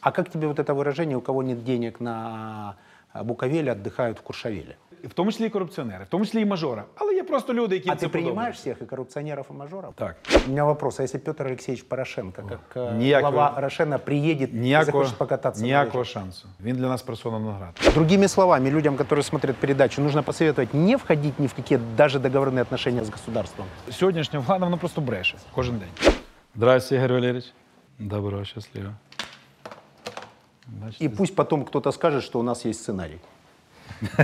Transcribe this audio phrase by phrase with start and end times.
[0.00, 2.76] А как тебе вот это выражение, у кого нет денег на
[3.12, 4.76] а, Буковеле, отдыхают в Куршавеле?
[5.04, 6.84] В тому числі і корупціонери, в тому числі і мажора.
[6.94, 8.60] Але є просто люди, які А це ты принимаешь подобається.
[8.60, 9.94] всех, и коррупционеров, и мажоров?
[9.94, 10.16] Так.
[10.46, 14.56] У меня вопрос, а если Петр Алексеевич Порошенко, как э, Никакого- глава Рошена, приедет и
[14.56, 16.04] Ніякого, захочет покататься на ніякого лыжах?
[16.12, 16.48] шансу.
[16.60, 17.92] Він для нас персона наград.
[17.94, 22.62] Другими словами, людям, которые смотрят передачу, нужно посоветовать не входить ни в какие даже договорные
[22.62, 23.66] отношения с государством.
[23.90, 26.12] Сьогоднішня влада вона просто бреше кожен день.
[26.56, 27.44] Здрасте, Ігор Валерійович.
[27.98, 28.88] Добро, щасливо.
[30.68, 31.04] Бачите?
[31.04, 33.20] И пусть потом кто-то скажет, что у нас есть сценарий.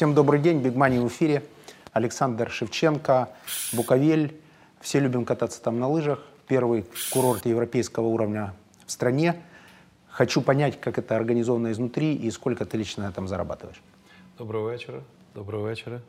[0.00, 1.42] Всем добрый день, Бигмани в эфире.
[1.92, 3.30] Александр Шевченко,
[3.72, 4.34] Буковель.
[4.80, 6.22] Все любим кататься там на лыжах.
[6.48, 8.54] Первый курорт европейского уровня
[8.86, 9.42] в стране.
[10.08, 13.82] Хочу понять, как это организовано изнутри и сколько ты лично на этом зарабатываешь.
[14.38, 15.02] Доброго вечора.
[15.34, 16.00] Доброго вечора.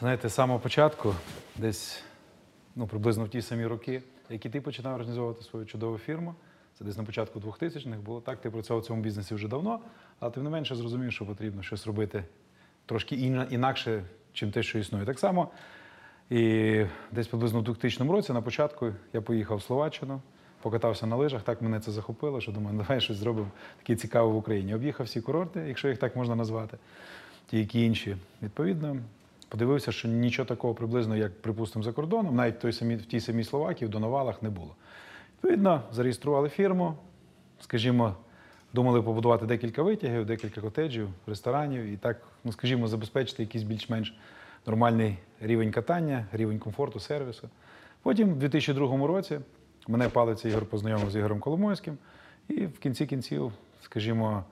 [0.00, 1.14] Знаєте, з самого початку,
[1.56, 2.02] десь
[2.76, 6.34] ну, приблизно в ті самі роки, які ти починав організовувати свою чудову фірму,
[6.78, 9.80] це десь на початку 2000-х було так, ти працював в цьому бізнесі вже давно,
[10.19, 12.23] Але тим не менше зрозумів, що потрібно щось робити
[12.85, 13.15] трошки
[13.49, 15.05] інакше, чим те, що існує.
[15.05, 15.49] Так само
[16.29, 20.21] і десь приблизно в 2000 році, на початку, я поїхав в Словаччину,
[20.61, 24.35] покатався на лижах, так мене це захопило, що думаю, давай щось зробимо таке цікаве в
[24.35, 24.75] Україні.
[24.75, 26.77] Об'їхав всі курорти, якщо їх так можна назвати,
[27.47, 28.17] ті, які інші.
[28.41, 28.97] Відповідно,
[29.49, 33.19] подивився, що нічого такого приблизно, як, припустимо, за кордоном, навіть в, той самій, в тій
[33.19, 34.75] самій Словакії, в Доновалах не було.
[35.33, 36.95] Відповідно, зареєстрували фірму,
[37.59, 38.15] скажімо,
[38.75, 44.17] думали побудувати декілька витягів, декілька котеджів, ресторанів і так, ну скажімо, забезпечити якийсь більш-менш
[44.65, 47.49] нормальний рівень катання, рівень комфорту, сервісу.
[48.03, 49.39] Потім, в 2002 році,
[49.87, 51.97] мене палиця Ігор познайомив з Ігорем Коломойським,
[52.47, 54.43] і в кінці кінців, скажімо,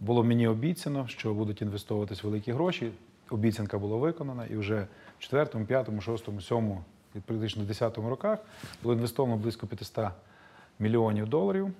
[0.00, 2.90] було мені обіцяно, що будуть інвестовуватись великі гроші.
[3.30, 4.86] Обіцянка була виконана, і вже
[5.18, 6.78] в 4, 5, 6, 7
[7.14, 8.38] і практично 10 роках
[8.82, 10.06] було інвестовано близько 500
[10.78, 11.72] мільйонів доларів.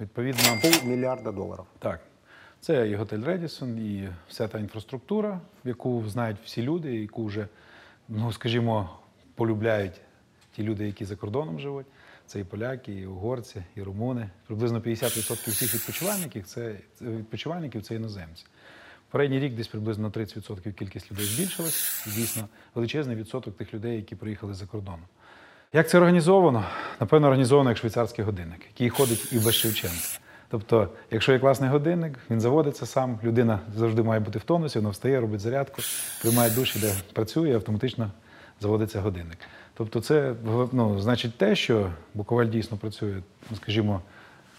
[0.00, 1.66] Відповідно, Полмиллиарда долларов.
[1.78, 2.00] так.
[2.60, 7.48] Це і готель Редісон, і вся та інфраструктура, яку знають всі люди, яку вже,
[8.08, 8.90] ну скажімо,
[9.34, 10.00] полюбляють
[10.56, 11.86] ті люди, які за кордоном живуть.
[12.26, 14.30] Це і поляки, і угорці, і румуни.
[14.46, 18.44] Приблизно 50% всіх відпочивальників це відпочивальників це іноземці.
[19.06, 22.06] Попередній рік десь приблизно на 30% кількість людей збільшилась.
[22.16, 25.04] Дійсно величезний відсоток тих людей, які приїхали за кордоном.
[25.74, 26.64] Як це організовано?
[27.00, 29.96] Напевно, організовано як швейцарський годинник, який ходить і без Шевченка.
[30.48, 34.90] Тобто, якщо є класний годинник, він заводиться сам, людина завжди має бути в тонусі, вона
[34.90, 35.82] встає, робить зарядку,
[36.22, 38.10] приймає душ, іде працює, автоматично
[38.60, 39.38] заводиться годинник.
[39.74, 40.34] Тобто, це
[40.72, 43.14] ну, значить те, що Буковель дійсно працює,
[43.50, 44.00] ну, скажімо,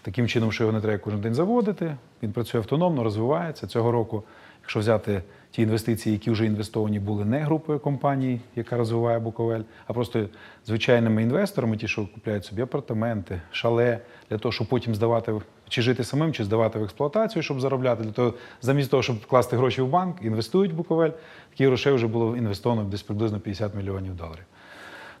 [0.02, 1.96] таким чином, що його не треба кожен день заводити.
[2.22, 3.66] Він працює автономно, розвивається.
[3.66, 4.22] Цього року,
[4.66, 9.92] якщо взяти ті інвестиції, які вже інвестовані були не групою компаній, яка розвиває Буковель, а
[9.92, 10.26] просто
[10.66, 13.98] звичайними інвесторами, ті, що купляють собі апартаменти, шале,
[14.30, 15.32] для того, щоб потім здавати
[15.68, 18.04] чи жити самим, чи здавати в експлуатацію, щоб заробляти.
[18.04, 21.10] Для того, замість того, щоб вкласти гроші в банк, інвестують в Буковель.
[21.50, 24.44] Таких грошей вже було інвестовано десь приблизно 50 мільйонів доларів.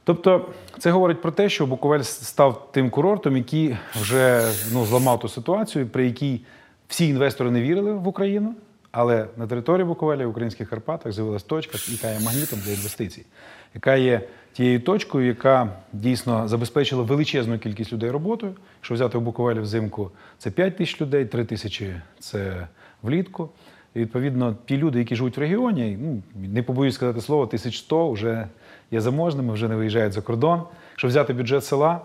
[0.04, 5.28] Тобто це говорить про те, що Буковель став тим курортом, який вже ну, зламав ту
[5.28, 6.40] ситуацію, при якій
[6.88, 8.54] всі інвестори не вірили в Україну,
[8.98, 13.26] але на території Буковеля в українських Карпатах з'явилась точка, яка є магнітом для інвестицій,
[13.74, 14.20] яка є
[14.52, 18.52] тією точкою, яка дійсно забезпечила величезну кількість людей роботою.
[18.78, 22.66] Якщо взяти в Буковелі взимку, це 5 тисяч людей, 3 тисячі це
[23.02, 23.48] влітку.
[23.94, 28.48] І відповідно, ті люди, які живуть в регіоні, ну не побоюсь сказати слово, 1100 вже
[28.90, 30.62] є заможними, вже не виїжджають за кордон.
[30.92, 32.00] Якщо взяти бюджет села,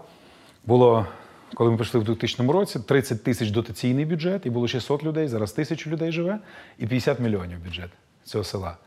[0.65, 1.05] було,
[1.53, 5.51] коли ми прийшли в 2000 році, 30 тисяч дотаційний бюджет, і було 600 людей, зараз
[5.51, 6.39] тисячу людей живе,
[6.77, 7.89] і 50 мільйонів бюджет
[8.23, 8.77] цього села.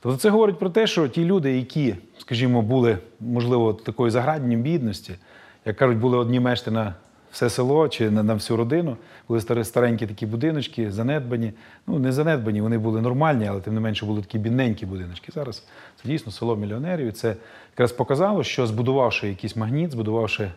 [0.00, 5.14] Тобто це говорить про те, що ті люди, які, скажімо, були, можливо, такої заградні бідності,
[5.64, 6.94] як кажуть, були одні мешти на
[7.32, 8.96] все село чи на, на всю родину,
[9.28, 11.52] були старенькі такі будиночки, занедбані.
[11.86, 15.32] Ну, не занедбані, вони були нормальні, але тим не менше були такі бідненькі будиночки.
[15.32, 15.66] Зараз
[16.02, 17.06] це дійсно село мільйонерів.
[17.06, 17.36] І це
[17.72, 20.50] якраз показало, що збудувавши якийсь магніт, збудувавши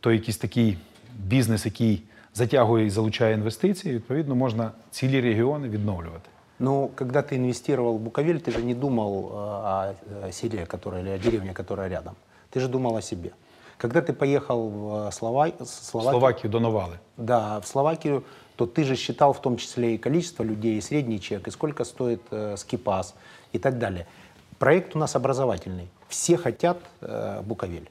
[0.00, 0.76] той якийсь такий
[1.17, 2.03] бізнес, який
[2.33, 6.29] затягує і залучає інвестиції, відповідно, можна цілі регіони відновлювати.
[6.59, 9.95] Но когда ты инвестировал в Буковель, ты же не думал э, о
[10.27, 12.15] э, селе, которое, или о деревне, которая рядом.
[12.49, 13.31] Ты же думал о себе.
[13.77, 15.51] Когда ты поехал в э, Слова...
[15.63, 16.99] Словакию, Словакію донували.
[17.17, 18.23] да, в Словакию,
[18.57, 21.85] то ты же считал в том числе и количество людей, и средний чек, и сколько
[21.85, 23.15] стоит э, скипас
[23.53, 24.05] и так далее.
[24.57, 25.87] Проект у нас образовательный.
[26.09, 27.87] Все хотят э, Буковель.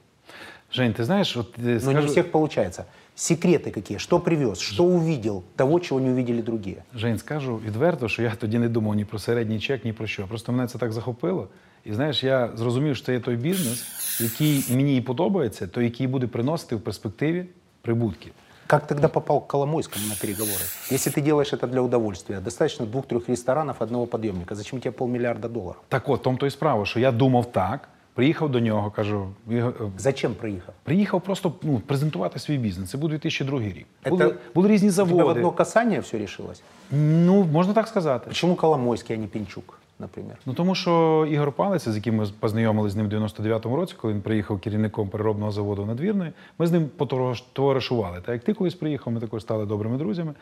[0.71, 2.85] Жень, ти знаєш, от е, Но не скажу, у всех получается.
[3.15, 3.97] Секреты какие?
[3.97, 4.59] Что привез?
[4.59, 5.43] Что увидел?
[5.55, 6.83] Того, чего не увидели другие.
[6.95, 10.27] Жень, скажу відверто, що я тоді не думав ні про середній чек, ні про що.
[10.27, 11.47] Просто мене це так захопило.
[11.85, 13.85] І знаєш, я зрозумів, що це є той бізнес,
[14.21, 17.45] який мені і подобається, той, який буде приносити в перспективі
[17.81, 18.31] прибутки.
[18.67, 20.63] Как тогда попал к Коломойскому на переговоры?
[20.91, 24.53] Если ты делаешь это для удовольствия, достаточно двух-трех ресторанов, одного подъемника.
[24.53, 25.81] Зачем тебе полмиллиарда долларов?
[25.87, 29.86] Так от, тому то і справа, що я думав так, приїхав до нього, кажу, «Іго-
[29.86, 30.74] е, Зачем проехал?
[30.82, 32.90] приїхав просто ну, презентувати свій бізнес.
[32.90, 33.86] Це був 2002 рік.
[34.04, 36.62] Це- Були, були різні У тебя в одно касание все решилось?
[36.90, 38.24] Ну, можна так сказати.
[38.28, 40.36] Почему Коломойский, а не Пинчук, например?
[40.46, 44.14] Ну тому що Ігор Палець, з яким ми познайомилися з ним в 99-му році, коли
[44.14, 48.16] він приїхав керівником переробного заводу надвірної, ми з ним потоваришували.
[48.16, 50.34] Так як ти колись приїхав, ми також стали добрими друзями.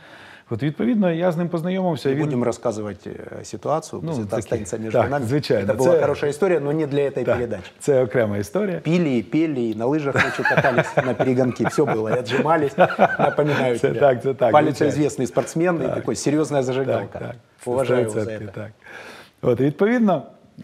[0.52, 2.10] От відповідно, я з ним познайомився.
[2.10, 2.26] і Не Він...
[2.26, 5.26] будем рассказывать э, ситуацию, Ну, пусть это таки- останется между так, нами.
[5.26, 7.72] звичайно, Это была це- хорошая история, но не для этой Так, передачи.
[7.80, 8.80] Це окрема історія.
[8.80, 11.64] Пили, и пели, и на лыжах ночью катались на перегонки.
[11.68, 12.78] Все было, и отжимались.
[13.20, 14.00] Напоминаю Це тебе.
[14.00, 14.94] так, це так, Палец звичайно.
[15.08, 17.20] известный спортсмен и такой серьезная зажигалка.
[17.20, 17.36] Так, так.
[17.66, 18.52] Уважаю его за 100% это.
[18.54, 18.72] Так.
[19.42, 20.22] От, і відповідно,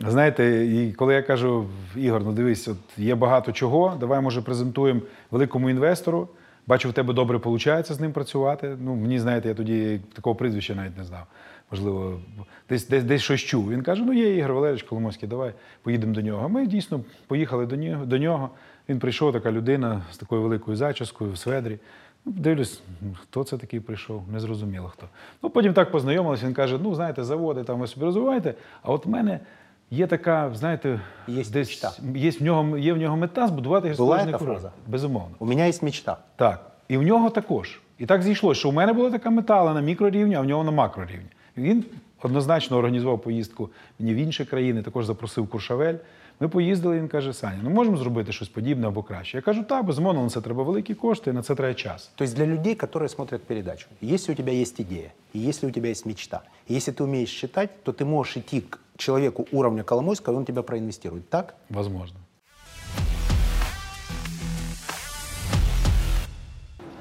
[0.10, 1.66] знаєте, і коли я кажу,
[1.96, 5.02] Ігор, ну дивись, от є багато чого, давай, може, презентуємо
[5.32, 6.28] великому інвестору.
[6.69, 8.77] Бачу, в тебе добре виходить з ним працювати.
[8.81, 11.27] Ну, мені, знаєте, я тоді такого прізвища навіть не знав.
[11.71, 12.21] Можливо,
[12.69, 13.71] десь, десь, десь щось чув.
[13.71, 16.49] Він каже: ну є Ігор Валерійович Коломойський, давай поїдемо до нього.
[16.49, 17.67] Ми дійсно поїхали
[18.07, 18.51] до нього.
[18.89, 21.79] Він прийшов, така людина з такою великою зачіскою в сведрі.
[22.25, 22.83] Ну, Дивлюсь,
[23.23, 25.07] хто це такий прийшов, не зрозуміло хто.
[25.43, 29.07] Ну, потім так познайомилися, він каже: ну, знаєте, заводи там ви собі розвиваєте, а от
[29.07, 29.41] в мене
[29.91, 31.93] є така, знаєте, Є десь мечта.
[32.15, 34.61] є в нього, є в нього мета збудувати гірськолижний курорт.
[34.61, 34.73] фраза?
[34.87, 35.37] Безумовно.
[35.39, 36.17] У мене є мечта.
[36.37, 36.71] Так.
[36.89, 37.81] І в нього також.
[37.99, 40.65] І так зійшло, що у мене була така мета, але на мікрорівні, а в нього
[40.65, 41.27] на макрорівні.
[41.57, 41.85] Він
[42.23, 45.95] однозначно організував поїздку мені в інші країни, також запросив Куршавель.
[46.40, 49.38] Ми поїздили, і він каже: Саня, ну можемо зробити щось подібне або краще.
[49.38, 52.12] Я кажу, так, безумовно, на це треба великі кошти, на це треба час.
[52.16, 55.72] То есть для людей, которые смотрят передачу, если у тебя есть идея, и если у
[55.72, 59.84] тебя есть мечта, и если ты умеешь считать, то ты можешь идти к человеку уровня
[59.84, 61.30] Коломойского, и он тебя проинвестирует.
[61.30, 61.56] Так?
[61.70, 62.20] Возможно.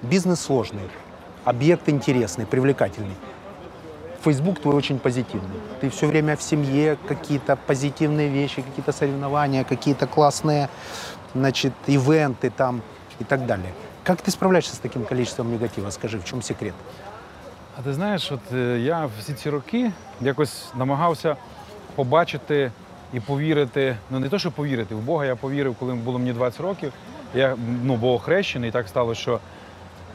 [0.03, 0.89] Бизнес сложный,
[1.45, 3.15] объект интересный, привлекательный.
[4.27, 5.59] Фейсбук твой очень позитивный.
[5.81, 10.69] Ты все время в семье, какие-то позитивные вещи, какие-то соревнования, какие-то классные,
[11.35, 12.83] значит, ивенты там
[13.21, 13.73] и так далее.
[14.05, 15.91] Как ты справляешься с таким количеством негатива?
[15.91, 16.75] Скажи, в чем секрет?
[17.79, 21.37] А ти знаєш, от е, я всі ці роки якось намагався
[21.95, 22.71] побачити
[23.13, 23.97] і повірити.
[24.11, 26.93] Ну не то, що повірити, в Бога я повірив, коли було мені 20 років.
[27.35, 29.41] Я ну, був охрещений, і так стало, що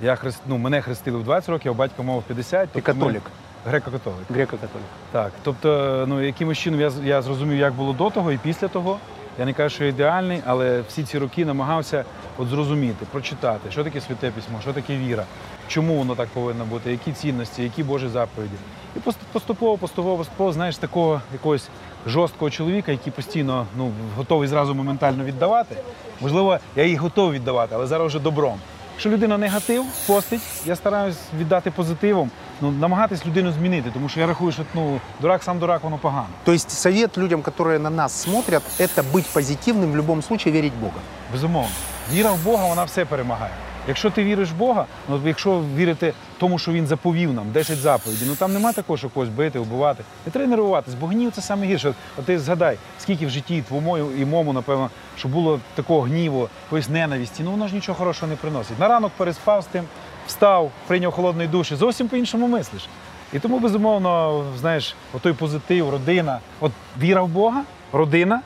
[0.01, 2.69] я хрест, ну, мене хрестили в 20 років, а батько мав в 50.
[2.69, 3.23] Ти тобто ми- католик?
[3.66, 4.26] Греко-католик.
[4.30, 4.88] Греко-католик.
[5.12, 8.98] Так, тобто, ну якимось чином я, я зрозумів, як було до того і після того.
[9.38, 12.04] Я не кажу, що ідеальний, але всі ці роки намагався
[12.38, 15.24] от зрозуміти, прочитати, що таке святе письмо, що таке віра,
[15.68, 18.54] чому воно так повинно бути, які цінності, які Божі заповіді.
[18.96, 21.68] І пост- поступово, поступово, поступово, знаєш, такого якогось
[22.06, 25.76] жорсткого чоловіка, який постійно ну, готовий зразу моментально віддавати.
[26.20, 28.58] Можливо, я їх готовий віддавати, але зараз вже добром.
[28.94, 32.30] Якщо людина негатив постить, я стараюсь віддати позитивом,
[32.61, 36.27] ну намагатись людину змінити, тому що я рахую, що ну дурак сам дурак, воно погано.
[36.44, 40.73] То есть совет людям, которые на нас смотрят, это быть позитивным, в любом случае верить
[40.73, 40.99] в Бога.
[41.31, 41.71] Безумовно.
[42.13, 43.51] Віра в Бога, вона все перемагає.
[43.87, 48.27] Якщо ти віриш в Бога, ну якщо вірити тому, що він заповів нам 10 заповідей,
[48.27, 50.04] ну там нема такого, що когось бити, вбивати.
[50.25, 51.94] Не треба нервуватись, бо гнів це саме гірше.
[52.18, 56.89] От ти згадай, скільки в житті твоєму і мому, напевно, що було такого гніву, якоїсь
[56.89, 58.80] ненависті, ну воно ж нічого хорошого не приносить.
[58.80, 59.83] На ранок переспав з тим,
[60.27, 62.87] встав, прийняв холодний душ і зовсім по-іншому мислиш.
[63.33, 67.63] І тому, безумовно, знаєш, отой позитив, родина, от віра в Бога,
[67.94, 68.42] родина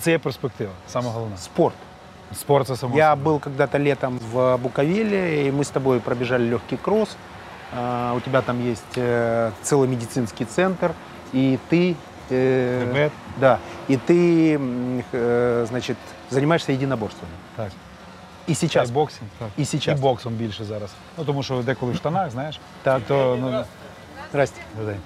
[0.00, 1.36] це є перспектива, саме головне.
[1.36, 1.74] Спорт.
[2.34, 2.96] Спорт це само.
[2.96, 3.26] Я собою.
[3.36, 7.16] был когда-то летом в Буковеле, и мы с тобой пробежали легкий кросс.
[7.78, 10.90] А, У тебя там есть э, целый медицинский центр,
[11.34, 11.94] и ты...
[12.30, 13.12] э, Ребят.
[13.40, 15.96] Да, и ты, м, э, значит,
[16.30, 17.32] занимаешься единоборствами.
[17.56, 17.70] Так.
[18.48, 18.88] И сейчас.
[18.88, 19.48] І боксинг, так.
[19.58, 19.98] І сейчас.
[19.98, 20.90] І боксом більше зараз.
[21.18, 22.60] Ну тому що деколи в штанах, знаєш.
[22.82, 22.98] Так.
[22.98, 23.64] І то, ну,
[24.30, 24.60] Здрасте.
[24.80, 24.96] людей.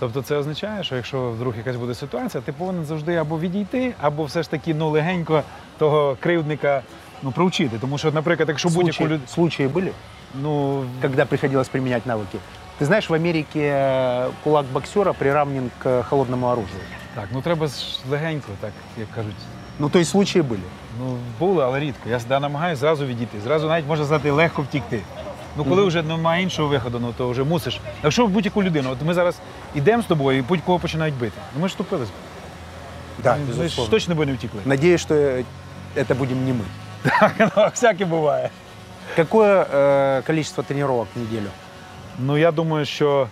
[0.00, 4.24] Тобто це означає, що якщо вдруг якась буде ситуація, ти повинен завжди або відійти, або
[4.24, 5.42] все ж таки ну, легенько
[5.78, 6.82] того кривдника
[7.22, 7.78] ну, проучити.
[7.78, 9.22] Тому що, наприклад, якщо будь-яку Случаи, людину.
[9.28, 9.92] случаи были,
[10.34, 12.38] Ну, когда приходилось применять навыки?
[12.80, 16.80] Ты знаешь, в Америке э, кулак боксера приравнен к холодному оружию.
[17.14, 17.72] так, ну треба ж
[18.10, 19.34] легенько, так як кажуть,
[19.78, 20.62] Ну, то есть случаи были.
[20.98, 22.02] Ну, були, але рідко.
[22.08, 23.40] Я завжди намагаюся зразу відійти.
[23.40, 25.00] Зразу навіть можна сказати, легко втікти.
[25.56, 27.80] Ну, коли вже немає іншого виходу, ну то вже мусиш.
[28.02, 29.36] Якщо в будь-яку людину, от ми зараз
[29.74, 31.32] йдемо з тобою і будь-кого починають бити.
[31.54, 32.08] Ну ми ж вступились.
[33.22, 33.90] Да, ми ж безусловно.
[33.90, 34.60] точно би не втікли.
[34.64, 35.44] Надеюсь, что э,
[35.96, 36.64] это будем не мы.
[37.02, 38.50] Так, ну, всяке буває.
[39.16, 41.48] Какое э, количество тренировок в неделю?
[42.18, 43.28] Ну я думаю, що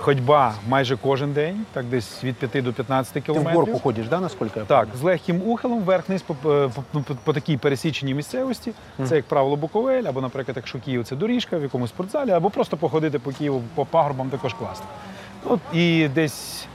[0.00, 3.54] ходьба майже кожен день, так десь від 5 до 15 Ты в кілометрів.
[3.54, 7.32] горку ходишь, да, насколько я Так, з легким ухилом вверх-вниз по, по, ну, по, по
[7.32, 8.72] такій пересіченій місцевості.
[9.04, 12.76] Це, як правило, Буковель, або, наприклад, якщо Київ це доріжка в якомусь спортзалі, або просто
[12.76, 14.86] походити по Києву по пагорбам також класно.
[15.44, 16.66] От, і десь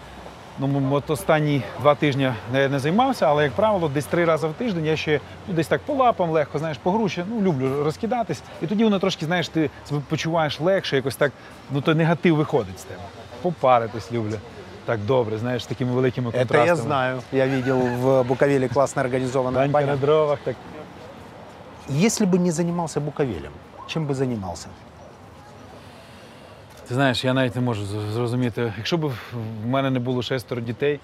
[0.59, 4.53] ну, от останні два тижні я не займався, але, як правило, десь три рази в
[4.53, 8.41] тиждень я ще ну, десь так по лапам легко, знаєш, по груші, ну, люблю розкидатись.
[8.61, 11.31] І тоді воно трошки, знаєш, ти себе почуваєш легше, якось так,
[11.71, 13.01] ну, то негатив виходить з тебе
[13.44, 14.34] Попаритись люблю.
[14.84, 16.66] Так добре, знаєш, з такими великими Это контрастами.
[16.66, 17.20] я знаю.
[17.32, 19.96] Я видел в Буковеле классно организованная Данька на баня.
[20.00, 20.56] дровах, так
[22.04, 23.52] Если бы не занимался Буковелем,
[23.86, 24.66] чем бы занимался?
[26.88, 29.06] Ти знаєш, я навіть не можу з- зрозуміти, якщо б
[29.62, 31.00] в мене не було шестеро дітей,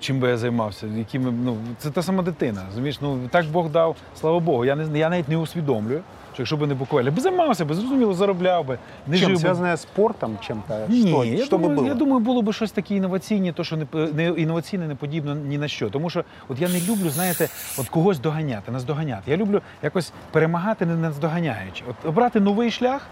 [0.00, 0.86] чим би я займався?
[0.86, 2.62] Якими, ну, це та сама дитина.
[2.68, 2.98] Розумієш?
[3.00, 4.64] Ну, так Бог дав, слава Богу.
[4.64, 7.75] Я, не, я навіть не усвідомлюю, що якщо б не Буковель, я б займався би,
[7.75, 9.29] зрозуміло, заробляв би, не Чем?
[9.29, 9.41] жив би.
[9.41, 10.85] Связанное с спортом чем-то?
[10.89, 11.87] Ні, что я, что думаю, бы было?
[11.87, 15.57] я думаю, було б щось таке інноваційне, то що не, не інноваційне, не подібне ні
[15.57, 15.89] на що.
[15.89, 19.31] Тому що от я не люблю, знаєте, от когось доганяти, наздоганяти.
[19.31, 21.83] Я люблю якось перемагати, не наздоганяючи.
[21.89, 23.07] От обрати новий шлях,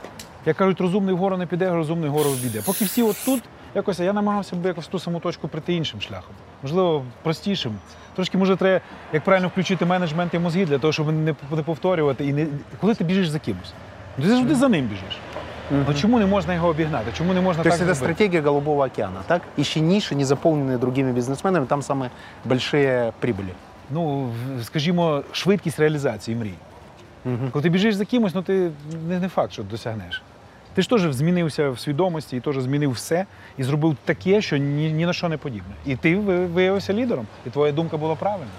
[0.45, 2.61] як кажуть, розумний вгору не піде, розумний вгору піде.
[2.65, 3.43] Поки всі от тут,
[3.75, 6.35] якось а я намагався б якось в ту саму точку прийти іншим шляхом.
[6.63, 7.75] Можливо, простішим.
[8.18, 8.80] Трошки може треба,
[9.12, 12.24] як правильно включити менеджмент і мозги для того, щоб не, не повторювати.
[12.26, 12.46] І не
[12.80, 13.72] коли ти біжиш за кимось,
[14.18, 15.18] ну, ти завжди за ним біжиш.
[15.70, 17.12] Ну чому не можна його обігнати?
[17.18, 18.14] Чому не можна То так есть это зробити?
[18.14, 19.42] стратегия Голубого океана, так?
[19.58, 22.10] Ищи ниши, не заполненные другими бизнесменами, там самые
[22.44, 23.52] большие прибыли.
[23.90, 26.54] ну, в- скажімо, швидкість реалізації мрій.
[27.50, 28.70] Коли ти біжиш за кимось, ну ти
[29.08, 30.22] не, не факт, що досягнеш.
[30.74, 33.26] Ти ж теж змінився в свідомості і теж змінив все
[33.58, 35.74] і зробив таке, що ні, ні на що не подібне.
[35.86, 38.50] І ти ви- виявився лідером, і твоя думка була правильна.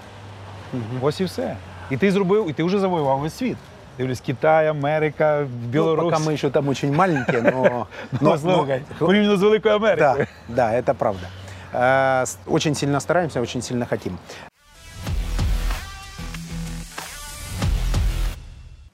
[1.02, 1.56] Ось і все.
[1.90, 3.56] І ти зробив, і ти вже завоював весь світ.
[3.98, 6.04] Дивлюсь, Китай, Америка, Ну, Білорусь.
[6.04, 7.86] пока мы еще там очень маленькие, но...
[8.20, 10.26] Ну, слухай, порівняно з Великою Америкою.
[10.48, 11.26] Да, да, это правда.
[11.74, 14.18] Э, с- Очень сильно стараемся, очень сильно хотим.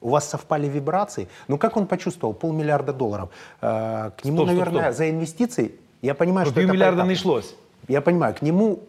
[0.07, 1.27] У вас совпали вибрации.
[1.47, 2.33] Ну как он почувствовал?
[2.33, 3.29] Полмиллиарда долларов.
[3.61, 4.97] Э, К нему, Стоп, стоп, наверное, стоп.
[4.97, 7.11] за инвестиции, я понимаю, Про что это півмільярда не поэтапно.
[7.13, 7.55] йшлось.
[7.87, 8.79] Я понимаю, к нему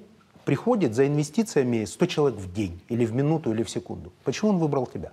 [0.44, 4.10] приходит за инвестициями 100 человек в день, или в минуту, или в секунду.
[4.24, 5.10] Почему он выбрал тебя?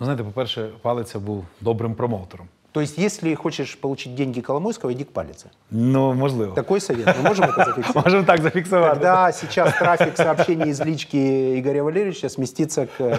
[0.00, 2.48] Ну, знаєте, по-перше, палиця був добрим промоутером.
[2.74, 5.50] То есть, если хочешь получить деньги Коломойского, иди к Палице.
[5.70, 6.54] Ну, можливо.
[6.54, 7.06] Такой совет.
[7.06, 8.04] Мы можем это зафиксировать?
[8.04, 8.90] Можемо так зафіксувати.
[8.94, 11.16] Когда сейчас трафик сообщений из лички
[11.58, 13.16] Игоря Валерьевича сместится к,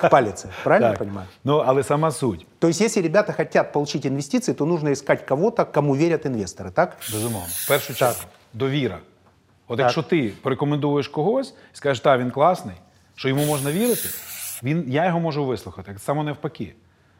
[0.00, 0.48] к Палице.
[0.64, 0.98] Правильно я Так.
[0.98, 1.26] понимаю?
[1.44, 5.64] Ну, але сама суть, То есть, если ребята хотят получить инвестиции, то нужно искать кого-то,
[5.64, 6.96] кому верят инвесторы, так?
[7.12, 7.48] безумовно.
[7.48, 8.20] В першу чергу,
[8.52, 8.98] довіра.
[9.68, 9.84] От Так.
[9.84, 12.74] якщо ти порекомендуєш когось і скажеш, та він класний,
[13.14, 14.08] що йому можна вірити,
[14.62, 15.92] він, я його можу вислухати.
[15.92, 16.74] Так само навпаки.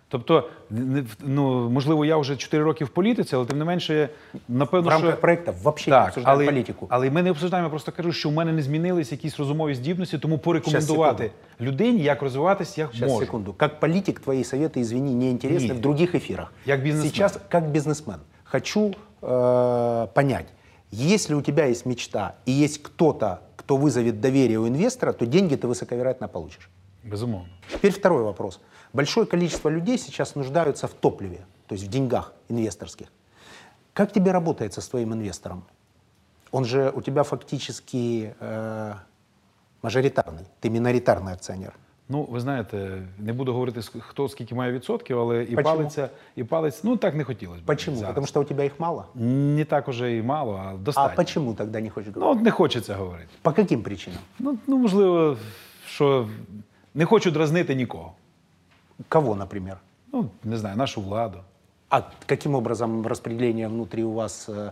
[0.08, 4.08] Тобто, не- ну, можливо, я вже 4 роки в політиці, але тим не менше,
[4.48, 5.20] напевно, В рамках що...
[5.20, 6.86] проекта вообще не Так, обсуждаем але, политику.
[6.90, 10.18] але ми не обсуждаємо, я просто кажу, що в мене не змінились якісь розумові здібності,
[10.18, 11.22] тому порекомендувати
[11.58, 11.70] секунду.
[11.72, 13.24] людині, як розвиватися, як Сейчас, можу.
[13.26, 13.52] секунду.
[13.52, 15.76] Как политик твои советы, извини, неинтересны Нет.
[15.76, 16.52] в других эфирах.
[16.66, 17.12] Как бизнесмен.
[17.12, 20.46] Сейчас, как бизнесмен, хочу э, понять,
[20.90, 25.54] если у тебя есть мечта и есть кто-то, кто вызовет доверие у инвестора, то деньги
[25.54, 26.68] ты высоковероятно получишь.
[27.04, 27.48] Безумовно.
[27.72, 28.60] Теперь второй вопрос.
[28.92, 33.08] Большое количество людей сейчас нуждаются в топливе, то есть в деньгах инвесторских.
[33.92, 35.64] Как тебе работается с твоим инвестором?
[36.52, 38.94] Он же у тебя фактически э,
[39.82, 41.72] мажоритарный, ты миноритарный акционер.
[42.08, 45.62] Ну, ви знаєте, не буду говорити, ск- хто скільки має відсотків, але і Почему?
[45.62, 47.64] палиця, і палець, ну так не хотілося б.
[47.66, 47.96] Почему?
[47.96, 48.08] зараз.
[48.10, 49.06] Потому что у тебя их мало?
[49.14, 51.16] Не так уже і мало, а А достатньо.
[51.16, 52.38] почему тогда не хочешь Ну, говорить?
[52.40, 53.28] от не хочеться говорити.
[53.42, 54.18] По каким причинам?
[54.38, 55.36] Ну, ну, можливо,
[55.86, 56.28] що
[56.97, 58.13] не хочу дразнити нікого.
[59.09, 59.77] Кого, например?
[60.13, 61.39] Ну, не знаю, нашу владу.
[61.89, 64.71] А каким образом распределение внутри у вас э,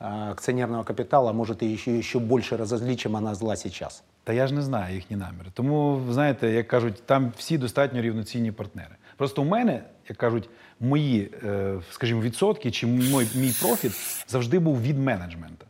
[0.00, 4.02] э, акционерного капитала может и еще, еще больше разозлить, чем она зла сейчас?
[4.24, 5.50] Та я ж не знаю їхні наміри.
[5.52, 8.96] Тому, знаєте, як кажуть, там всі достатньо рівноцінні партнери.
[9.16, 10.48] Просто у мене, як кажуть,
[10.80, 13.92] мої, е, скажімо, відсотки чи мій, мій профіт
[14.28, 15.66] завжди був від менеджмента.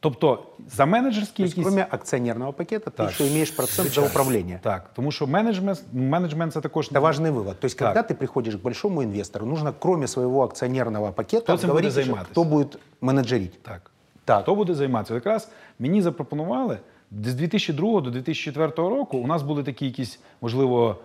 [0.00, 1.64] Тобто за менеджерські То есть, якісь.
[1.72, 3.10] кроме акционерного пакета, ты Так.
[3.10, 4.08] еще имеешь процент Звичайно.
[4.10, 4.60] за управление.
[4.62, 7.54] Так, тому що менеджмент, менеджмент це також Это важный вывод.
[7.54, 7.94] То есть, Так.
[7.94, 11.98] когда ты приходишь к большому инвестору, нужно, кроме своего акционерного пакета, Кто этим говорить будет
[11.98, 12.32] еще, заниматься?
[12.32, 13.62] кто будет менеджерить.
[13.62, 13.90] Так.
[14.24, 14.42] Так.
[14.42, 15.14] Хто буде займатися?
[15.14, 16.78] От Якраз мені запропонували
[17.24, 20.96] З 2002 до 2004 року у нас були такі якісь, можливо,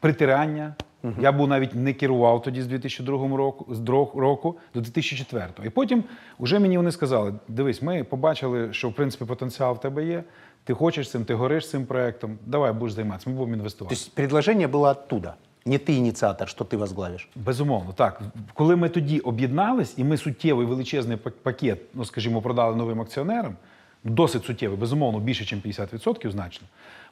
[0.00, 0.74] притирання.
[1.20, 5.48] Я був навіть не керував тоді з 2002 року, з дрог- року до 2004.
[5.64, 6.04] І потім
[6.40, 10.24] вже мені вони сказали: дивись, ми побачили, що в принципі потенціал в тебе є.
[10.64, 12.38] Ти хочеш цим, ти гориш цим проектом.
[12.46, 13.30] Давай будеш займатися.
[13.30, 13.94] Ми будемо То інвестувати.
[13.94, 15.34] есть предложение было оттуда.
[15.66, 17.28] Не ты инициатор, что ты возглавишь.
[17.36, 18.20] Безумовно, так.
[18.54, 23.56] Коли ми тоді об'єднались, і ми суттєвий величезний пак- пакет, ну скажімо, продали новим акціонерам,
[24.04, 26.66] досить суттєвий, безумовно, більше, ніж 50% значно.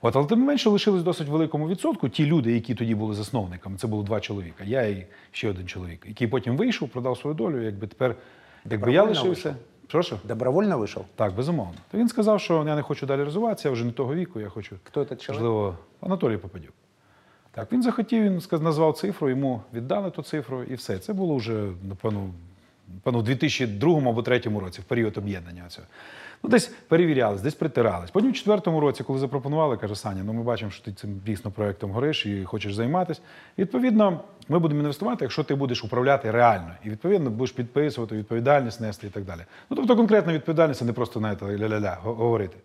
[0.06, 3.78] От, але тим не менше лишились досить великому відсотку ті люди, які тоді були засновниками.
[3.78, 4.64] Це було два чоловіка.
[4.64, 7.62] Я і ще один чоловік, який потім вийшов, продав свою долю.
[7.62, 8.16] Якби тепер,
[8.72, 9.56] якби я лишився.
[9.88, 10.20] Прошу?
[10.24, 11.02] Добровольно вышел?
[11.16, 11.76] Так, безумовно.
[11.92, 14.50] То він сказав, що я не хочу далі розвиватися, я вже не того віку, я
[14.50, 14.76] хочу.
[14.84, 15.30] Кто этот человек?
[15.30, 16.74] Можливо, Анатолій Попадюк.
[17.52, 21.00] Так, він захотів, він назвав цифру, йому віддали ту цифру і все.
[21.00, 22.30] Це було вже, напевно,
[22.94, 25.88] напевно, в 2002 або 2003 році, в період об'єднання цього.
[26.45, 28.11] Ну, десь перевірялись, десь притирались.
[28.11, 31.51] Потім в четвертому році, коли запропонували, каже Саня, ну ми бачимо, що ти цим дійсно
[31.51, 33.21] проектом гориш і хочеш займатися.
[33.59, 36.71] Відповідно, ми будемо інвестувати, якщо ти будеш управляти реально.
[36.85, 39.41] І відповідно будеш підписувати, відповідальність нести і так далі.
[39.71, 42.57] Ну тобто конкретна відповідальність, а не просто знаєте, ля-ля-ля го- говорити.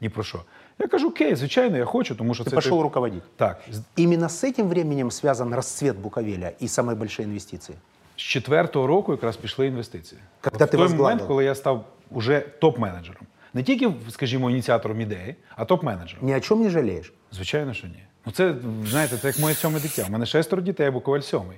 [0.00, 0.38] Ні про що.
[0.78, 3.22] Я кажу, окей, звичайно, я хочу, тому що Ты це пошел руководить.
[3.36, 3.58] так.
[3.72, 7.74] з- Именно с этим временем связан расцвет Буковеля и самые большие инвестиции.
[8.16, 10.20] З четвертого року якраз пішли інвестиції.
[10.40, 11.04] Когда От ти в той возглавив?
[11.14, 13.25] момент, коли я став уже топ-менеджером.
[13.53, 16.21] Не тільки, скажімо, ініціатором ідеї, а топ-менеджером.
[16.21, 17.13] Ни о чем не жалеешь.
[17.31, 18.03] Звичайно, що ні.
[18.25, 18.55] Ну це,
[18.87, 20.05] знаєте, це як моє сьоме дитя.
[20.07, 21.57] У мене шестеро дітей, а Буковель сьомий.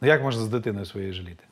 [0.00, 1.44] Ну як можна з дитиною своєю жаліти?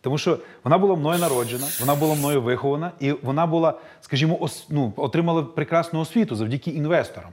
[0.00, 4.66] Тому що вона була мною народжена, вона була мною вихована, і вона була, скажімо, ос,
[4.70, 7.30] ну, отримала прекрасну освіту завдяки інвесторам.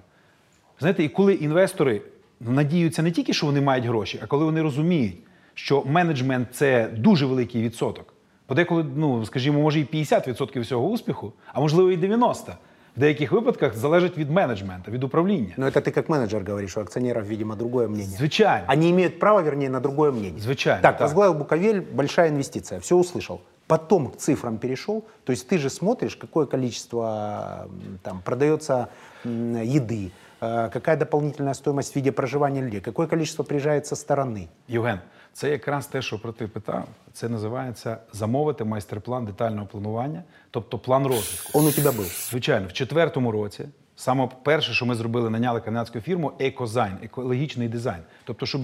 [0.79, 2.01] Знаєте, і коли інвестори
[2.39, 5.17] надіються не тільки, що вони мають гроші, а коли вони розуміють,
[5.53, 8.13] що менеджмент це дуже великий відсоток.
[8.50, 12.52] Подеколи, ну, скажімо, може і 50% всього успіху, а можливо і 90%.
[12.96, 15.54] В деяких випадках залежить від менеджменту, від управління.
[15.56, 18.16] Но это ты как менеджер говоришь, у акционеров, видимо, другое мнение.
[18.18, 18.64] Звичайно.
[18.72, 20.40] Они имеют право, вернее, на другое мнение.
[20.40, 21.00] Звичайно, Так, так.
[21.00, 23.38] возглавил Буковель, большая инвестиция, все услышал.
[23.66, 28.88] Потом к цифрам перешел, то есть ты же смотришь, какое количество м, там продается
[29.26, 34.48] м, еды, э, какая дополнительная стоимость в виде проживания людей, какое количество приезжает со стороны.
[34.68, 35.00] Євген,
[35.33, 36.87] це якраз те, що про ти питав.
[37.13, 41.59] Це називається замовити майстер-план детального планування, тобто план розвитку.
[41.59, 42.29] Он у тебя был.
[42.29, 43.65] Звичайно, в четвертому році
[44.01, 48.01] саме перше, що ми зробили, наняли канадську фірму Ecosign, екологічний дизайн.
[48.23, 48.61] Тобто, щоб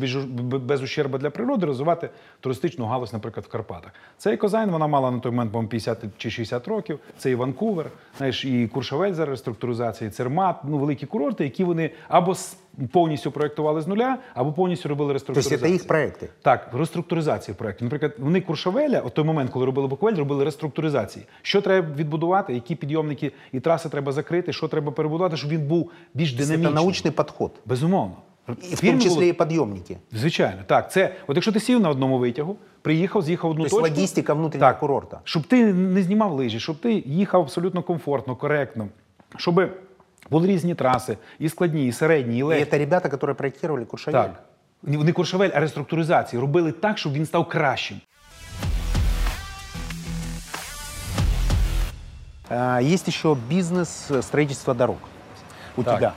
[0.66, 3.92] без, ущерба для природи розвивати туристичну галузь, наприклад, в Карпатах.
[4.18, 7.00] Це Ecosign, вона мала на той момент, по 50 чи 60 років.
[7.18, 11.92] Це і Ванкувер, знаєш, і Куршавель зараз реструктуризація, і Цермат, ну великі курорти, які вони
[12.08, 12.36] або
[12.93, 15.71] повністю проєктували з нуля, або повністю робили То есть реструктуризацію.
[15.71, 16.29] это их проекты.
[16.43, 17.85] Так, реструктуризації проєктів.
[17.85, 21.27] Наприклад, вони Куршавеля, от той момент, коли робили Буковель, робили реструктуризації.
[21.43, 25.91] Що треба відбудувати, які підйомники і траси треба закрити, що треба перебудувати, щоб він був
[26.15, 26.85] більш То есть динамічний.
[26.85, 27.53] Это научный подход.
[27.67, 28.17] Безумовно.
[28.49, 29.97] И в Фірми том числе були- и подъемники.
[30.13, 30.93] Звичайно, так.
[30.93, 33.95] Це, от якщо ти сів на одному витягу, приїхав, з'їхав в одну То есть точку.
[33.95, 35.17] логістика внутрішнього так, курорту.
[35.25, 38.89] Щоб ти не знімав лижі, щоб ти їхав абсолютно комфортно, коректно,
[39.37, 39.71] щоб
[40.31, 42.65] були різні траси, і складні, і середні, і И легкі.
[42.65, 44.19] это ребята, которые проектировали Куршавель.
[44.23, 44.43] Так.
[44.83, 46.41] Не Куршавель, а реструктуризації.
[46.41, 48.01] Робили так, щоб він став кращим.
[52.51, 54.97] А, Есть еще бизнес э, строительства дорог
[55.77, 55.95] у Так.
[55.97, 56.13] тебя.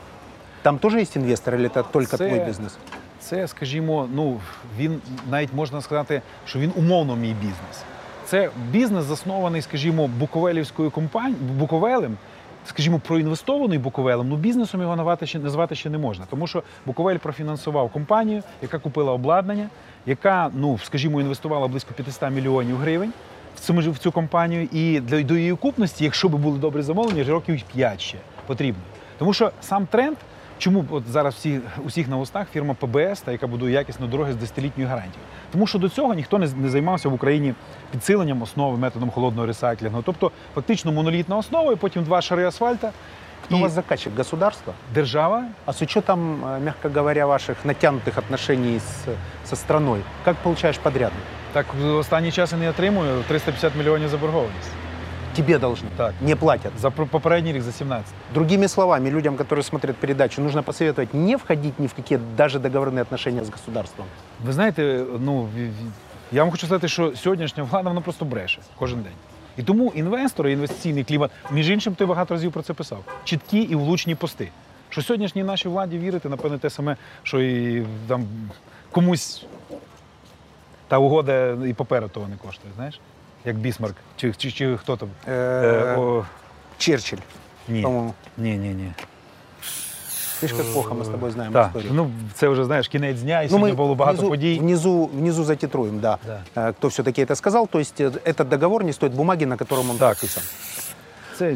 [0.64, 2.78] Там тоже есть инвестор или это только Це- твой бизнес?
[3.20, 4.40] Це, скажімо, ну
[4.78, 7.84] він навіть можна сказати, що він умовно мій бізнес.
[8.26, 12.18] Це бізнес заснований, скажімо, Буковелівською компанією, Буковелем,
[12.65, 14.29] скажімо, проінвестований Буковелем.
[14.29, 18.79] Ну бізнесом його назвати ще назвати ще не можна, тому що Буковель профінансував компанію, яка
[18.79, 19.69] купила обладнання,
[20.07, 23.13] яка, ну скажімо, інвестувала близько 500 мільйонів гривень.
[23.57, 27.25] В ж- в цю компанію і для до її купності, якщо б були добрі замовлення,
[27.25, 28.83] років 5 ще потрібно.
[29.19, 30.17] Тому що сам тренд
[30.60, 34.36] Чому от зараз всі усіх на устах фірма ПБС, та яка будує якісні дороги з
[34.36, 35.28] 10-літньою гарантією?
[35.52, 37.54] Тому що до цього ніхто не, не займався в Україні
[37.92, 40.02] підсиленням основи методом холодного ресайклінгу.
[40.02, 42.92] Тобто фактично монолітна основа, і потім два шари асфальта.
[43.46, 44.18] Кто і у вас заказчик?
[44.18, 44.74] Государство?
[44.94, 49.06] держава А с учетом, э, мягко говоря, ваших натянутых отношений с,
[49.46, 51.24] со страной, как получаешь подрядных?
[51.56, 54.72] так в останній час я не отримую 350 мільйонів заборгованість.
[55.36, 55.88] Тебе должны.
[55.98, 56.14] Так.
[56.22, 56.72] Не платят.
[56.80, 58.14] За пр- попередній рік за 17.
[58.34, 63.02] Другими словами, людям, которые смотрят передачу, нужно посоветовать не входить ни в какие даже договорные
[63.02, 64.08] отношения с государством.
[64.46, 65.92] Ви знаєте, ну в- в-
[66.32, 69.14] я вам хочу сказати, що сьогоднішня влада вона просто бреше кожен день.
[69.58, 73.04] І тому інвестори, інвестиційний клімат, між іншим, ти багато разів про це писав.
[73.24, 74.50] Чіткі і влучні пости.
[74.90, 78.26] Що сьогоднішній нашій владі вірити, напевне, те саме, що і там
[78.92, 79.46] комусь
[80.88, 83.00] та угода і паперу того не коштує, знаєш?
[83.46, 85.10] Як Бісмарк, чи, чи, чи хто там.
[85.28, 86.26] Е, Е, о,
[86.78, 87.18] Черчилль.
[87.68, 87.82] Ні.
[87.82, 88.92] По-моему, Ні, ні, ні.
[90.42, 91.92] видишь, как плохо мы с тобой знаем Так, историю.
[91.94, 94.60] ну це вже знаєш кінець дня, і Ну, сьогодні мы було багато внизу, подій.
[94.60, 96.18] внизу, внизу затитруем, да.
[96.26, 96.42] Да.
[96.56, 97.68] Э, Кто все-таки это сказал.
[97.68, 100.10] То есть э, этот договор не стоит бумаги, на котором он Так.
[100.10, 100.44] подписан.
[101.38, 101.50] Це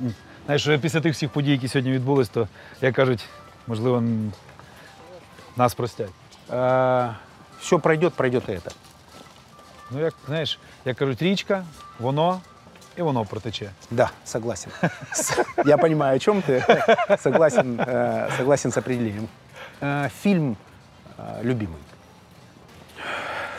[0.00, 0.14] м,
[0.46, 2.48] знаєш, вже після тих всіх подій, які сьогодні відбулись, то
[2.80, 3.24] як кажуть,
[3.66, 4.32] можливо, м,
[5.56, 6.10] нас простять.
[7.60, 8.70] все пройдет, пройдет и это.
[9.90, 11.64] Ну, як знаєш, як кажуть, річка,
[11.98, 12.40] воно
[12.96, 13.70] і воно протече.
[13.90, 14.72] Да, согласен.
[15.12, 16.64] С- Я понимаю, о чем ты.
[17.22, 19.28] Согласен, э, согласен с определением.
[19.82, 20.56] Э, Фильм
[21.18, 21.82] э, любимый.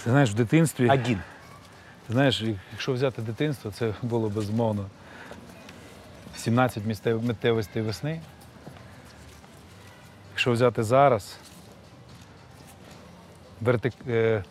[0.03, 1.21] Ти знаєш, в дитинстві, Один.
[2.07, 4.85] ти знаєш, якщо взяти дитинство, це було безумовно
[6.37, 8.21] 17 містев- миттєвостей весни.
[10.31, 11.37] Якщо взяти зараз,
[13.61, 14.43] вертик, е,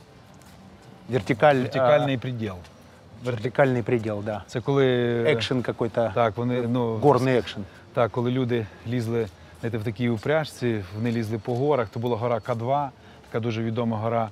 [1.09, 2.55] Вертикаль, вертикальний приділ.
[2.55, 4.43] э, вертикальный предел, да.
[4.47, 4.85] Це коли
[5.25, 6.13] Экшен какой-то.
[6.15, 7.63] Так, вони ну Горный экшен.
[7.95, 9.27] Так, коли люди лізли
[9.61, 12.89] знаєте, в такій упряжці, вони лізли по горах, то була гора К2,
[13.31, 14.29] така дуже відома гора.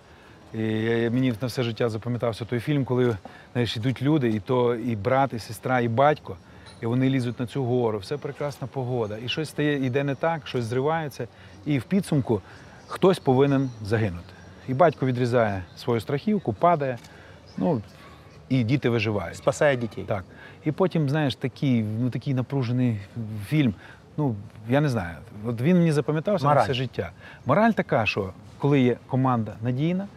[0.54, 3.16] І я- я- мені на все життя запам'ятався той фільм, коли
[3.52, 6.36] знаєш, йдуть люди, і то і брат, і сестра, і батько,
[6.82, 9.16] і вони лізуть на цю гору, все прекрасна погода.
[9.24, 11.28] І щось стає, йде не так, щось зривається.
[11.66, 12.40] І в підсумку
[12.86, 14.31] хтось повинен загинути.
[14.67, 16.97] І батько відрізає свою страхівку, падає,
[17.57, 17.81] ну
[18.49, 19.37] і діти виживають.
[19.37, 20.03] Спасая детей.
[20.07, 20.23] Так.
[20.65, 22.99] І потім, знаєш, такий, ну, такий напружений
[23.47, 23.73] фільм.
[24.17, 24.35] Ну,
[24.69, 25.17] я не знаю.
[25.45, 27.11] От він мені запам'ятався на все життя.
[27.45, 30.07] Мораль така, що коли є команда надійна,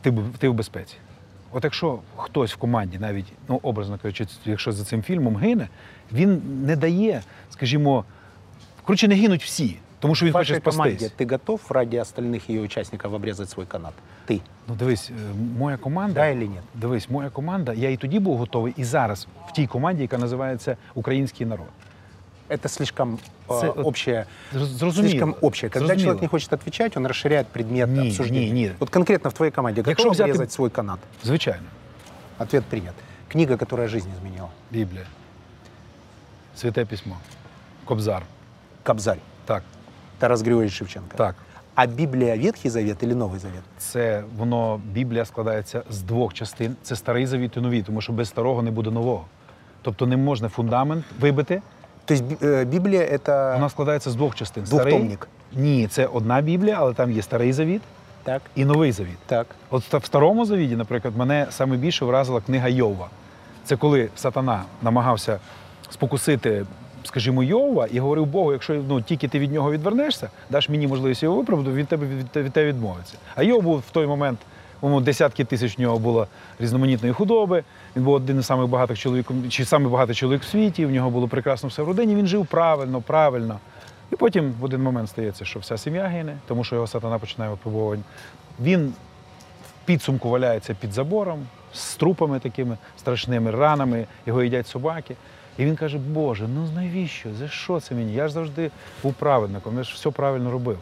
[0.00, 0.96] ти, в- ти в безпеці.
[1.52, 5.68] От якщо хтось в команді, навіть, ну, образно кажучи, якщо за цим фільмом гине,
[6.12, 8.04] він не дає, скажімо,
[8.84, 11.17] коротше, не гинуть всі, тому що він В хоче вашей команде спастись.
[11.27, 13.93] ты готов ради остальных ее участников обрезать свой канат?
[14.29, 14.41] Ты.
[14.67, 15.13] Ну, дивись, е,
[15.59, 16.13] моя команда.
[16.13, 16.63] Да или нет?
[16.73, 20.77] Дивись, моя команда, я і тоді був готовий, і зараз в тій команді, яка називається
[20.95, 21.67] Український народ.
[22.49, 24.25] Это слишком э, Це от общее.
[24.53, 25.09] Зроз- Зрозуміло.
[25.11, 25.69] Слишком общее.
[25.69, 26.03] Когда Зрозуміло.
[26.03, 28.51] человек не хочет отвечать, он расширяет предмет Не, обсуждения.
[28.53, 28.71] не, не.
[28.79, 30.99] Вот конкретно в твоей команде Якщо готов взяти- обрезать свой канат?
[31.23, 31.65] Звичайно,
[32.37, 32.93] Ответ принят.
[33.31, 34.49] Книга, которая жизнь изменила.
[34.71, 35.05] Біблія,
[36.55, 37.17] Святе письмо,
[37.85, 38.23] Кобзар.
[38.83, 39.19] Кобзарь.
[39.45, 39.63] Так,
[40.21, 41.17] Тарас Григорьевич Шевченко.
[41.17, 41.35] так.
[41.75, 43.61] А Библия Ветхий Завет или Новый Завет?
[43.77, 46.75] Це воно, Біблія складається з двох частин.
[46.83, 49.25] Це старий завіт і новий, тому що без старого не буде нового.
[49.81, 51.61] Тобто не можна фундамент вибити.
[52.05, 53.53] То есть би- э, Библия это...
[53.53, 54.63] Вона складається з двох частин.
[54.63, 55.27] Двохтомник.
[55.53, 57.81] Ні, це одна Біблія, але там є старий завіт
[58.23, 59.17] Так, і новий завіт.
[59.25, 59.47] так.
[59.69, 63.07] От в старому завіді, наприклад, мене саме більше вразила книга Йова.
[63.65, 65.39] Це коли сатана намагався
[65.89, 66.65] спокусити,
[67.04, 71.22] скажімо, Йова і говорив Богу, якщо ну, тільки ти від нього відвернешся, даш мені можливість
[71.22, 73.14] його виправдати, він тебе від, від тебе відмовиться.
[73.34, 74.38] А Йов був в той момент,
[74.82, 76.26] йому десятки тисяч в нього було
[76.58, 77.64] різноманітної худоби.
[77.96, 80.86] Він був один із самих багатих чоловіків, чи самий чоловік в світі.
[80.86, 82.14] В нього було прекрасно все в родині.
[82.14, 83.58] Він жив правильно, правильно.
[84.12, 87.50] І потім в один момент стається, що вся сім'я гине, тому що його сатана починає
[87.50, 88.02] випробовувати.
[88.60, 88.94] Він
[89.68, 95.16] в підсумку валяється під забором з трупами такими страшними ранами, його їдять собаки.
[95.58, 97.34] І він каже: Боже, ну навіщо?
[97.34, 98.14] За що це мені?
[98.14, 98.70] Я ж завжди
[99.02, 100.78] був праведником, я ж все правильно робив.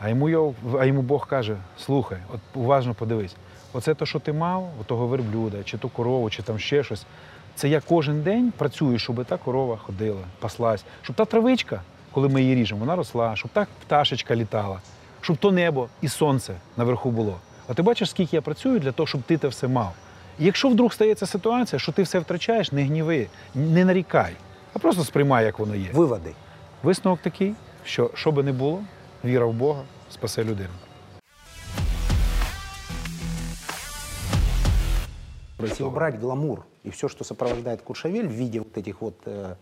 [0.00, 3.36] А йому, а йому Бог каже: слухай, от уважно подивись,
[3.72, 7.06] оце то, що ти мав, того верблюда, чи ту корову, чи там ще щось.
[7.54, 12.42] Це я кожен день працюю, щоб та корова ходила, паслась, щоб та травичка, коли ми
[12.42, 14.80] її ріжемо, вона росла, щоб та пташечка літала,
[15.20, 17.36] щоб то небо і сонце наверху було.
[17.68, 19.94] А ти бачиш, скільки я працюю для того, щоб ти те все мав.
[20.39, 24.33] І якщо вдруг стається ситуація, що ти все втрачаєш, не гніви, не нарікай,
[24.73, 25.89] а просто сприймай, як воно є.
[25.93, 26.31] Выводы.
[26.83, 27.53] Висновок такий,
[27.85, 28.83] що що би не було,
[29.25, 30.73] віра в Бога спасе людину.
[35.61, 39.55] Если убрать гламур и все, что сопровождает Куршавель в виде вот этих вот, э, э,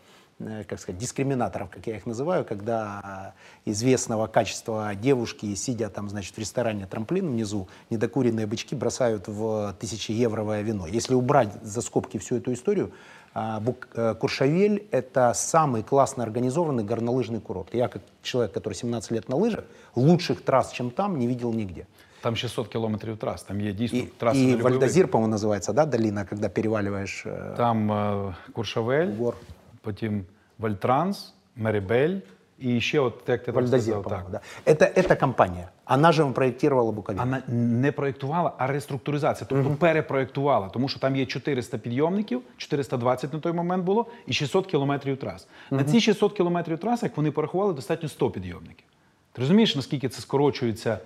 [0.67, 3.33] как сказать, дискриминаторов, как я их называю, когда
[3.65, 10.11] известного качества девушки, сидя там, значит, в ресторане трамплин внизу, недокуренные бычки бросают в тысячи
[10.11, 10.85] евровое вино.
[10.85, 12.91] Если убрать за скобки всю эту историю,
[13.33, 17.73] а, Бук- э, Куршавель – это самый классно организованный горнолыжный курорт.
[17.73, 19.63] Я, как человек, который 17 лет на лыжах,
[19.95, 21.85] лучших трасс, чем там, не видел нигде.
[22.21, 24.39] Там 600 кілометрів трас, там є дійсно И, траси.
[24.39, 27.55] и на любий Вальдозир, по-моему, называется, да, долина, когда переваливаешь э, вид.
[27.55, 29.35] Там е, Куршавель, гор.
[29.82, 30.24] Потім
[30.58, 32.16] Вальтранс, Мерибель
[32.58, 34.40] і ще, от як ти там Вальдозир, по-моему, так.
[34.66, 34.72] да.
[34.72, 35.68] Это, это компания.
[35.84, 37.18] Она же вам проектировала Буковель.
[37.18, 43.38] Вона не проєктувала, а реструктуризація, тобто перепроєктувала, тому що там є 400 підйомників, 420 на
[43.40, 45.46] той момент було, і 600 кілометрів трас.
[45.70, 48.86] На ці 600 кілометрів трас, як вони порахували, достатньо 100 підйомників.
[49.32, 50.98] Ти розумієш, наскільки це скорочуються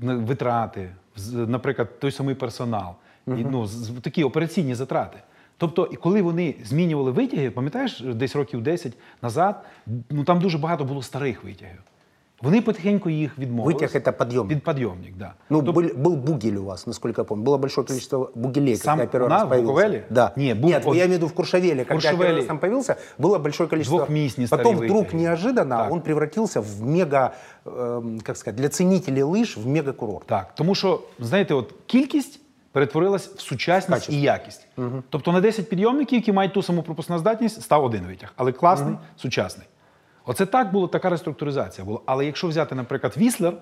[0.00, 0.90] на- витрати,
[1.34, 2.94] наприклад, той самий персонал,
[3.26, 3.68] і, ну,
[4.00, 5.18] такі операційні затрати.
[5.61, 9.65] Тобто, і коли вони змінювали витяги, пам'ятаєш, десь років 10 назад,
[10.09, 11.79] ну там дуже багато було старих витягів.
[12.41, 13.73] Вони потихеньку їх відмовили.
[13.79, 14.47] Вытяг это подъемник.
[14.47, 15.33] Під подйомник, да.
[15.49, 17.45] Ну, Тобто, был, был бугель у вас, насколько я помню.
[17.45, 19.73] Было большое количество бугелей, Сам когда я первый на- раз в появился.
[19.73, 20.03] Буковеле?
[20.09, 20.33] Да.
[20.35, 21.83] Не, был Нет, он- я имею в виду в Куршавеле.
[21.85, 22.29] Когда я Куршавеле.
[22.29, 23.97] первый раз там появился, было большое количество...
[23.97, 25.15] Двухместный Потом старый вдруг вытяг.
[25.15, 25.91] неожиданно Так.
[25.91, 27.33] он превратился в мега,
[27.65, 30.25] эм, как сказать, для ценителей лыж в мега-курорт.
[30.27, 32.39] Так, тому що, знаєте, от кількість
[32.72, 34.14] перетворилась в сучасність Качество.
[34.14, 34.66] і якість.
[35.10, 38.96] Тобто на 10 підйомників, які мають ту саму пропускну здатність, став один витяг, але класний,
[39.16, 39.66] сучасний.
[40.24, 42.00] Оце так було, така реструктуризація була.
[42.06, 43.54] Але якщо взяти, наприклад, Віслер,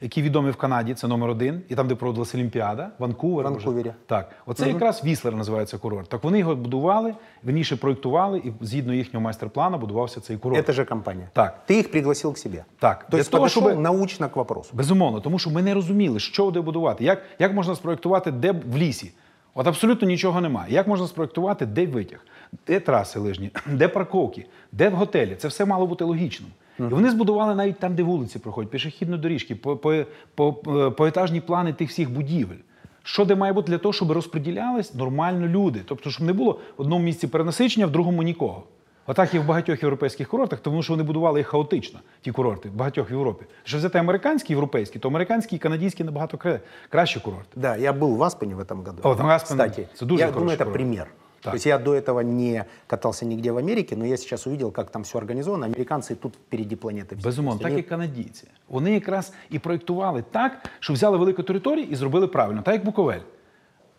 [0.00, 3.44] який відомий в Канаді, це номер один, і там, де проводилась Олімпіада, Ванкувер.
[3.50, 3.54] може.
[3.66, 3.92] Ванкувері.
[4.06, 6.08] Так, оце якраз Віслер називається курорт.
[6.08, 10.68] Так вони його будували, верніше проєктували, і згідно їхнього майстер-плану будувався цей курорт.
[10.68, 11.28] Это же компания.
[11.32, 11.58] Так.
[11.68, 12.64] Ты их пригласил к себе.
[12.78, 14.70] Так, То для того, щоб- научно к вопросу.
[14.72, 17.04] Безумовно, тому що ми не розуміли, що де будувати.
[17.04, 19.12] Як, як можна спроєктувати, де в лісі?
[19.54, 20.74] От абсолютно нічого немає.
[20.74, 22.18] Як можна спроєктувати, де витяг,
[22.66, 25.34] де траси лижні, де парковки, де в готелі?
[25.34, 26.50] Це все мало бути логічним.
[26.79, 30.03] І вони збудували навіть там, де вулиці проходять, пішохідні доріжки, по, по,
[30.35, 32.55] по, по, поетажні плани тих всіх будівель.
[33.03, 35.81] Що де має бути для того, щоб розподілялись нормально люди?
[35.85, 38.63] Тобто, щоб не було в одному місці перенасичення, в другому нікого.
[39.07, 42.73] Отак і в багатьох європейських курортах, тому що вони будували їх хаотично, ті курорти, в
[42.73, 43.45] багатьох в Європі.
[43.59, 47.49] Якщо взяти американські, європейські, то американські і канадські набагато кра- кращі курорти.
[47.55, 48.97] Да, я был в Аспене в этом году.
[49.03, 49.67] О, в Аспене.
[49.69, 51.07] Кстати, Это дуже я хороший думаю, это курорт.
[51.35, 51.35] пример.
[51.41, 51.51] Так.
[51.51, 54.91] То есть я до этого не катался нигде в Америке, но я сейчас увидел, как
[54.91, 55.65] там все организовано.
[55.65, 57.15] Американцы тут впереди планеты.
[57.15, 57.25] всей.
[57.25, 58.47] Безумовно, То так есть і канадійці.
[58.69, 63.21] Вони якраз і проєктували так, що взяли велику територію і зробили правильно, так як Буковель.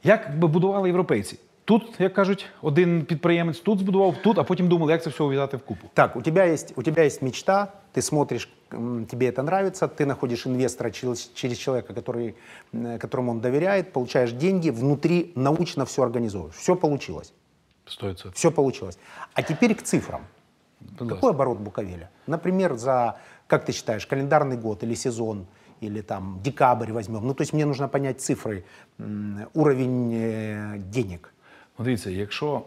[0.05, 1.39] Як би будували європейці?
[1.67, 5.57] Тут, як кажуть, один підприємець тут збудував, тут, а потім думали, як це все ув'язати
[5.57, 5.87] в купу.
[5.95, 10.07] Так, у тебя есть, у тебя есть мечта, ты смотришь, м, тебе это нравится, ты
[10.07, 12.35] находишь инвестора через, через человека, который,
[12.75, 16.57] м, которому он доверяет, получаешь деньги, внутри научно все организовываешь.
[16.57, 17.33] Все получилось.
[17.87, 18.33] 100%.
[18.35, 18.99] Все получилось.
[19.35, 20.21] А теперь к цифрам.
[20.81, 21.15] Будь ласка.
[21.15, 22.09] Какой оборот Буковеля?
[22.27, 23.15] Например, за,
[23.47, 25.47] как ты считаешь, календарный год или сезон,
[25.81, 27.25] или там декабрь возьмем.
[27.27, 28.65] Ну, то есть мне нужно понять цифры,
[28.99, 31.33] м, уровень э, денег.
[31.80, 32.62] Ну, дивіться, якщо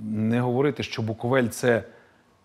[0.00, 1.84] не говорити, що Буковель це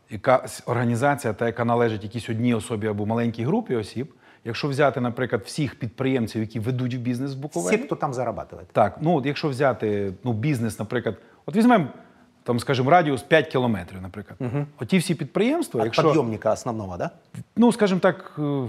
[0.10, 4.14] якась організація, та яка належить якійсь одній особі або маленькій групі осіб,
[4.46, 8.66] якщо взяти, наприклад, всіх підприємців, які ведуть бізнес в Буковелі, кто там зарабатывает.
[8.72, 11.88] так, ну от якщо взяти ну, бізнес, наприклад, от візьмемо
[12.44, 14.52] там, скажімо, радіус 5 кілометрів, наприклад.
[14.80, 17.10] Оті всі підприємства, От якщо подъемника основного, да?
[17.56, 18.68] ну, скажімо так, е,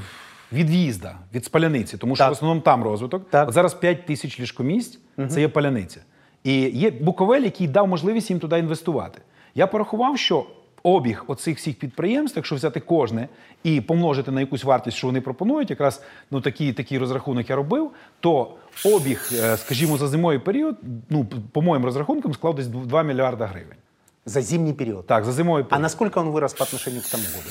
[0.52, 2.30] від в'їзда, від спаляниці, тому що Так.
[2.30, 3.30] в основному там розвиток.
[3.30, 3.48] Так.
[3.48, 6.00] От зараз 5 тисяч ліжкомісць це є паляниця.
[6.48, 9.20] І є Буковель, який дав можливість їм туди інвестувати.
[9.54, 10.46] Я порахував, що
[10.82, 13.28] обіг оцих всіх підприємств, якщо взяти кожне
[13.62, 17.90] і помножити на якусь вартість, що вони пропонують, якраз ну, такий, такий розрахунок я робив,
[18.20, 20.76] то обіг, е, скажімо, за зимовий період,
[21.10, 23.76] ну, по моїм розрахункам, склав десь 2 мільярда гривень.
[24.26, 25.06] За зимний период.
[25.06, 25.82] Так, за зимовий А період.
[25.82, 27.50] насколько он вырос по отношению к тому году?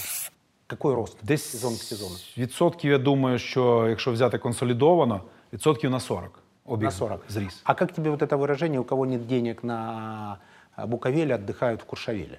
[0.67, 1.17] Какой рост?
[1.23, 2.15] Десь сезон к сезону.
[2.37, 5.21] відсотків, я думаю, що якщо взяти консолідовано,
[5.53, 7.24] відсотків на 40 обіг На 40.
[7.28, 7.60] зріс.
[7.64, 10.38] А как тебе вот это выражение, у кого нет денег на
[10.76, 12.38] а, Буковеле, отдыхают в Куршавеле?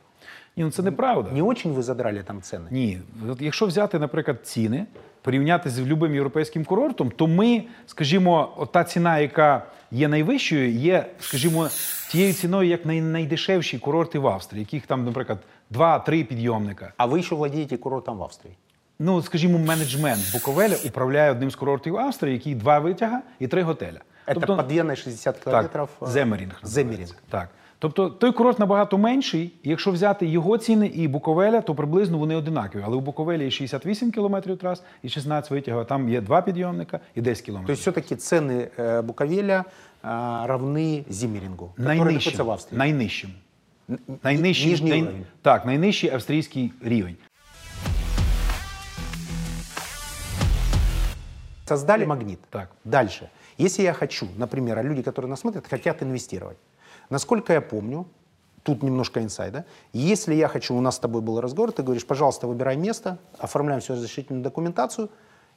[0.58, 1.32] Ні, ну це неправда.
[1.32, 2.68] Не очень вы задрали там цены?
[2.72, 3.00] Ні.
[3.30, 4.86] От якщо взяти, наприклад, ціни,
[5.22, 11.06] порівняти з любим європейським курортом, то ми, скажімо, от та ціна, яка є найвищою, є,
[11.20, 11.70] скажімо,
[12.12, 15.40] тією ціною, як най- найдешевші курорти в Австрії, яких там, наприклад,
[15.72, 16.94] 2-3 підйомника.
[16.98, 18.56] А вы еще владеете курортом в Австрии?
[19.00, 24.00] Ну, скажімо, менеджмент Буковеля управляє одним з курортів Австрії, який два витяга і три готеля.
[24.28, 25.90] Это под Веной 60 Так, километров.
[26.02, 26.60] э, Земерінг.
[26.64, 27.00] Земеринг.
[27.00, 27.16] називається.
[27.30, 27.50] Так.
[27.80, 32.36] Тобто той курорт набагато менший, і якщо взяти його ціни і Буковеля, то приблизно вони
[32.36, 32.82] одинакові.
[32.86, 37.00] Але у Буковелі є 68 кілометрів трас і 16 витягів, а там є два підйомника
[37.16, 37.74] і 10 То кілометрів.
[37.74, 39.66] есть все-таки цены э, Буковеля
[40.04, 42.46] э, равны Зиммерингу, который находится найнижчим.
[42.46, 42.78] в Австрии.
[42.78, 43.30] Найнижчим.
[44.24, 45.26] Найнижчий, нижній най- уровень.
[45.42, 47.16] Так, найнижчий австрійський рівень.
[51.68, 52.40] Создали магнит.
[52.50, 52.70] Так.
[52.86, 53.30] Дальше.
[53.58, 56.58] Если я хочу, например, а люди, которые нас смотрят, хотят инвестировать.
[57.10, 58.06] Насколько я помню,
[58.64, 62.48] тут немножко инсайда, если я хочу, у нас с тобой был разговор, ты говоришь, пожалуйста,
[62.48, 65.10] выбирай место, оформляем всю разрешительную документацию,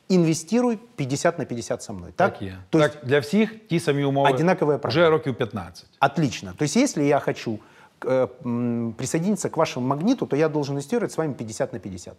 [0.08, 2.12] инвестируй 50 на 50 со мной.
[2.12, 2.32] Так?
[2.32, 2.58] Так є.
[2.70, 4.88] То так, есть для всіх ті самі умови Одинакові правила.
[4.88, 5.86] вже років 15.
[6.00, 6.52] Отлично.
[6.56, 7.58] То есть если я хочу
[8.00, 12.14] э, м, присоединиться к вашему магниту, то я должен инвестировать с вами 50 на 50.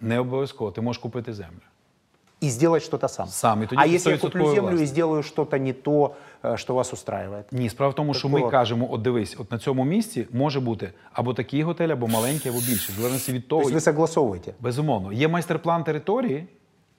[0.00, 1.60] Не обов'язково, ти можеш купити землю.
[2.42, 3.26] И сделать что-то сам.
[3.28, 4.88] Сам, и тогда а ты если я 100% куплю землю и властник.
[4.88, 7.52] сделаю что-то не то, э, что вас устраивает?
[7.52, 8.50] Ні, справа в тому, що ми Такого.
[8.50, 12.60] кажемо: от дивись, от на цьому місці може бути або такий готель, або маленький, або
[12.60, 12.94] більший.
[12.94, 14.52] В залежності від То того, есть вы согласовываете?
[14.60, 16.46] безумовно, є майстер-план території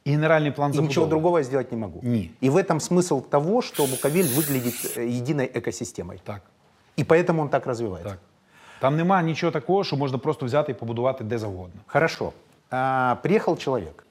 [0.05, 0.87] і генеральний план И забудови.
[0.89, 1.99] ничего другого я сделать не могу.
[2.03, 2.29] Не.
[2.43, 6.19] И в этом смысл того, что Буковель выглядит э, единой экосистемой.
[6.23, 6.41] Так.
[6.99, 8.09] И поэтому он так развивается.
[8.09, 8.19] Так.
[8.79, 11.81] Там нема нічого такого, що можна просто взяти і побудувати де завгодно.
[11.87, 12.31] Хорошо.
[12.69, 14.03] А, приехал человек.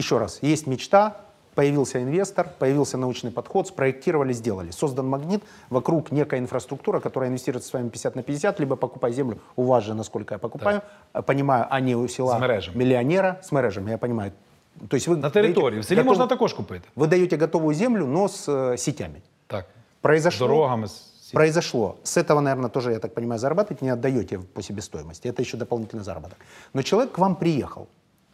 [0.00, 1.16] Еще раз, есть мечта,
[1.54, 4.70] появился инвестор, появился научный подход, спроектировали, сделали.
[4.72, 9.38] Создан магнит, вокруг некая инфраструктура, которая инвестирует с вами 50 на 50, либо покупай землю
[9.56, 10.82] у вас же, насколько я покупаю.
[11.12, 12.76] А, Понимаю, а не у села С мережами.
[12.76, 14.32] миллионера, с мережами, я понимаю.
[14.88, 15.80] То есть вы На території.
[15.80, 16.88] В селі даете можна готов- також купити.
[16.96, 19.22] Вы даете готовую землю, но с э, сетями.
[19.46, 19.64] Так.
[20.02, 20.86] Произошло, З дорогами.
[20.86, 21.94] з- Произошло.
[22.04, 25.28] С этого, наверное, тоже, я так понимаю, зарабатываете, не отдаете по себестоимости.
[25.30, 26.36] Это еще дополнительный заработок.
[26.74, 27.86] Но человек к вам приехал.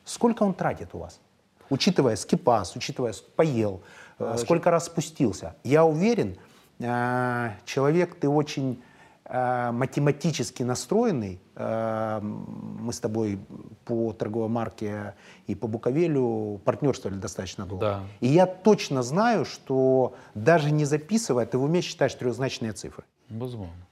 [0.05, 1.21] Сколько он тратит у вас?
[1.70, 3.82] Учитывая скипас, учитывая поел,
[4.20, 5.56] э, сколько раз спустился.
[5.64, 6.38] Я уверен,
[6.80, 8.82] э, человек, ты очень
[9.26, 11.40] э, математически настроенный.
[11.56, 13.40] Мы с тобой
[13.84, 15.16] по торговой марке
[15.48, 17.86] и по Буковелю партнерствовали достаточно долго.
[17.86, 18.04] Да.
[18.22, 23.04] И я точно знаю, что даже не записывая, ты в уме считаешь трехзначные цифры.
[23.28, 23.88] Безумовно.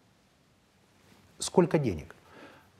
[1.39, 2.14] Сколько денег?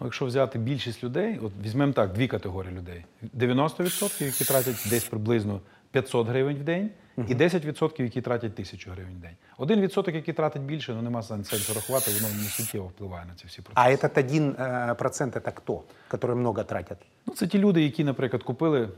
[0.01, 3.05] Ну, якщо взяти більшість людей, от візьмемо так, дві категорії людей:
[3.37, 9.15] 90%, які тратять десь приблизно 500 гривень в день, і 10%, які тратять 1000 гривень
[9.15, 9.37] в день.
[9.59, 13.47] Один відсоток, який тратить більше, ну нема сенсу рахувати, воно не суттєво впливає на ці
[13.47, 13.89] всі процеси.
[13.89, 16.99] А этот один э, процент это кто, который много тратят?
[17.27, 18.89] Ну, це ті люди, які, наприклад, купили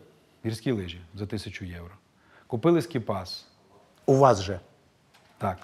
[0.46, 1.94] гірські лижі за 1000 євро,
[2.46, 3.46] купили скіпас,
[4.06, 4.60] У вас же.
[5.38, 5.58] так,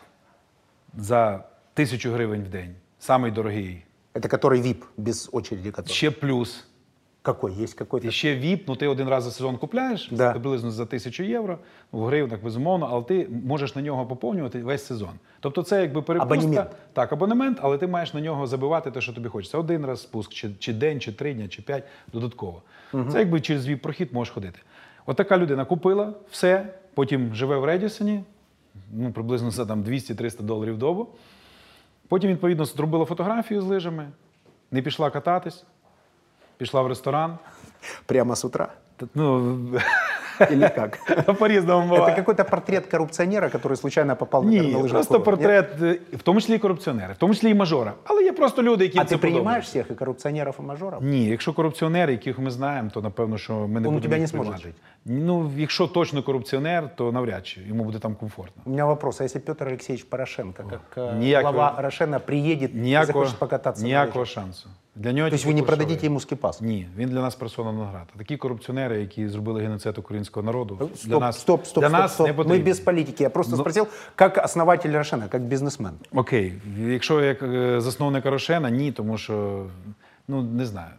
[0.97, 1.35] за
[1.75, 3.85] 1000 гривень в день, самий дорогий.
[4.15, 5.93] Это который VIP, без очереди который.
[5.93, 6.65] Ще плюс
[7.23, 7.53] Какой?
[7.63, 8.09] Есть какой-то?
[8.09, 10.31] І ще VIP, ну ти один раз за сезон купляєш Да.
[10.31, 11.59] приблизно за тисячу євро,
[11.93, 15.11] ну, в гривнах безумовно, але ти можеш на нього поповнювати весь сезон.
[15.41, 16.35] Тобто це якби перепустка.
[16.35, 16.71] Абонемент.
[16.93, 19.59] Так, абонемент, але ти маєш на нього забивати те, що тобі хочеться.
[19.59, 22.63] Один раз спуск, чи, чи день, чи три дні, чи п'ять додатково.
[23.13, 24.59] Це якби через vip прохід можеш ходити.
[25.07, 28.25] От така людина купила все, потім живе в Редісоні,
[28.93, 31.09] ну, приблизно за там 200-300 доларів в добу.
[32.14, 34.10] Потім, відповідно, зробила фотографію з лижами,
[34.72, 35.64] не пішла кататись,
[36.58, 37.38] пішла в ресторан.
[38.06, 38.74] Прямо з утра?
[39.16, 39.58] Ну,
[40.51, 40.99] Или как?
[41.39, 42.17] по-різному Это буває.
[42.17, 45.69] какой-то портрет коррупционера, который случайно попал на Ні, горнолыжный просто курорт, нет?
[45.71, 47.93] портрет, е, в тому числі і корупціонери, в тому числі і мажора.
[48.05, 49.71] Але є просто люди, які А це ты принимаешь подобається.
[49.71, 51.03] всех и коррупционеров, и мажоров?
[51.05, 54.17] Ні, якщо корупціонери, яких ми знаємо, то напевно, що ми не Он у будемо тебя
[54.17, 54.69] не їх сможет приймати.
[54.69, 54.77] жить.
[55.27, 58.63] Ну, якщо точно корупціонер, то навряд чи йому буде там комфортно.
[58.67, 62.79] У меня вопрос, а если Петр Алексеевич Порошенко, как э, Ніякого- глава Рошена, приедет и
[62.79, 64.27] Ніякого, захочет покататься на ніякого лыжах?
[64.35, 64.69] шансу.
[64.97, 65.77] Для нього То есть тільки вы не курсовий.
[65.87, 66.61] продадите ему скипас?
[66.61, 68.07] Ні, він для нас персона награда.
[68.19, 72.15] Такі корупціонери, які зробили геноцид українського народу, Стоп, для нас, стоп, стоп, для стоп, нас
[72.15, 72.27] стоп.
[72.27, 72.59] не Мы потрібні.
[72.65, 73.23] без политики.
[73.25, 75.93] Я просто Ну- спросил, как основатель Рошена, как бизнесмен.
[76.15, 79.67] Окей, якщо як е, засновник Рошена, ні, тому що
[80.29, 80.91] ну не знаю,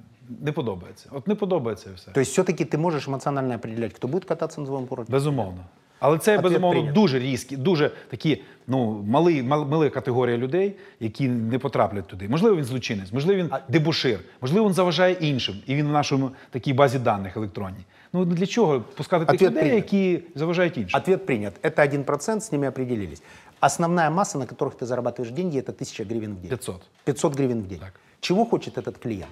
[0.41, 1.09] не подобається.
[1.11, 2.11] От не подобається і все.
[2.11, 5.11] То есть все-таки ты можешь эмоционально определять, кто будет кататься на твоем курорте?
[5.13, 5.61] Безумовно.
[6.03, 7.01] Але це Ответ безумовно прийнято.
[7.01, 12.27] дуже різкі, дуже такі ну мали, мал- мала категорія людей, які не потраплять туди.
[12.29, 16.73] Можливо, він злочинець, можливо, він дебушир, можливо, він заважає іншим, і він в нашому такій
[16.73, 17.85] базі даних електронній.
[18.13, 19.95] Ну для чого пускати тих Ответ людей, прийнято.
[19.95, 20.99] які заважають іншим?
[21.01, 21.53] Ответ принят.
[21.63, 23.21] Это 1%, с ними определились.
[23.59, 26.49] Основная масса, на которых ты зарабатываешь деньги, это 1000 гривен в день.
[26.49, 26.81] 500.
[27.03, 27.79] 500 гривен в день.
[27.79, 27.93] Так.
[28.19, 29.31] Чего хочет этот клиент?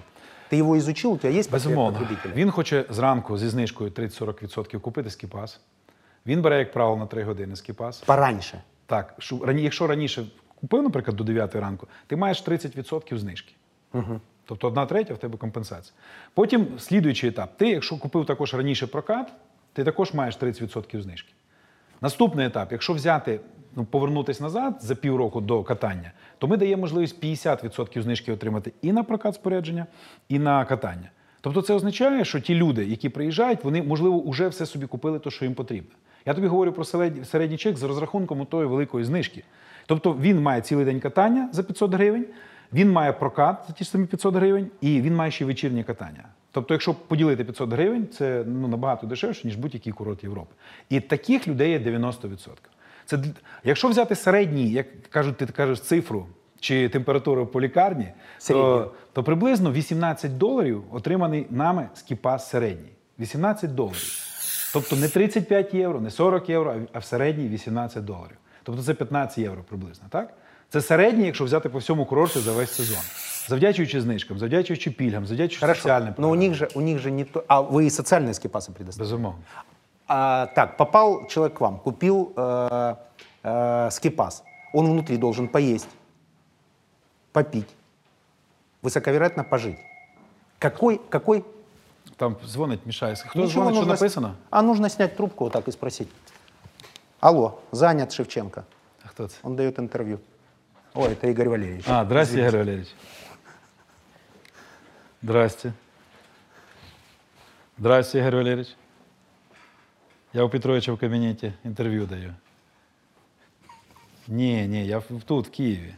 [0.50, 1.98] Ты его изучил, у тебя есть портрет Безумовно.
[1.98, 2.32] потребителя?
[2.36, 5.60] Він хоче зранку зі знижкою 30-40% купити скіпас.
[6.25, 7.99] Він бере, як правило, на 3 години скіпас.
[8.01, 8.61] Пораньше.
[8.85, 10.25] Так, що рані- якщо раніше
[10.61, 13.53] купив, наприклад, до 9 ранку, ти маєш 30% знижки.
[13.93, 14.21] Угу.
[14.45, 15.93] Тобто одна третя в тебе компенсація.
[16.33, 17.49] Потім слідуючий етап.
[17.57, 19.33] Ти, якщо купив також раніше прокат,
[19.73, 21.33] ти також маєш 30% знижки.
[22.01, 23.39] Наступний етап, якщо взяти,
[23.75, 28.91] ну, повернутися назад за півроку до катання, то ми даємо можливість 50% знижки отримати і
[28.91, 29.85] на прокат спорядження,
[30.29, 31.09] і на катання.
[31.41, 35.29] Тобто це означає, що ті люди, які приїжджають, вони, можливо, вже все собі купили, те,
[35.31, 35.91] що їм потрібно.
[36.25, 36.85] Я тобі говорю про
[37.25, 39.43] середній, чек з розрахунком тої великої знижки.
[39.85, 42.25] Тобто він має цілий день катання за 500 гривень,
[42.73, 46.25] він має прокат за ті ж самі 500 гривень, і він має ще вечірнє катання.
[46.51, 50.55] Тобто, якщо поділити 500 гривень, це ну, набагато дешевше, ніж будь-який курорт Європи.
[50.89, 52.49] І таких людей є 90%.
[53.05, 53.19] Це,
[53.63, 56.25] якщо взяти середній, як кажуть, ти кажеш цифру
[56.59, 58.07] чи температуру по лікарні,
[58.47, 62.91] то, то приблизно 18 доларів отриманий нами скіпас середній.
[63.19, 64.32] 18 доларів.
[64.72, 68.36] Тобто не 35 євро, не 40 євро, а в середній 18 доларів.
[68.62, 70.32] Тобто це 15 євро приблизно, так?
[70.70, 73.02] Це середній, якщо взяти по всьому курорту за весь сезон.
[73.48, 75.80] Завдячуючи знижкам, завдячуючи пільгам, завдячуючи Хорошо.
[75.80, 76.38] соціальним Но у програмам.
[76.38, 77.44] них же, у них же не то...
[77.48, 78.98] А вы и социальные скипасы предоставляете?
[78.98, 79.40] Безумовно.
[80.06, 82.94] А, так, попал человек к вам, купил э,
[83.42, 84.44] э, скипас.
[84.72, 85.88] Он внутри должен поесть,
[87.32, 87.68] попить,
[88.82, 89.78] высоковероятно пожить.
[90.58, 91.44] Какой, какой?
[92.22, 93.24] Там дзвонить, мішається.
[93.28, 94.34] Хто Ничего, дзвонить, що нужно с- написано?
[94.50, 96.08] А нужно снять трубку вот так и спросить.
[97.20, 98.62] Алло, занят Шевченко.
[99.04, 99.38] А хто це?
[99.42, 100.18] Он дает интервью.
[100.94, 101.84] Ой, это Игорь Валерьевич.
[101.88, 102.88] А, здрасте, Игорь Валерьевич.
[105.22, 105.72] Здрасте.
[107.78, 108.76] Здрасте, Игорь Валерьевич.
[110.32, 112.34] Я у Петровича в кабінеті інтерв'ю даю.
[114.28, 115.94] Ні, ні, я в- тут, в Києві.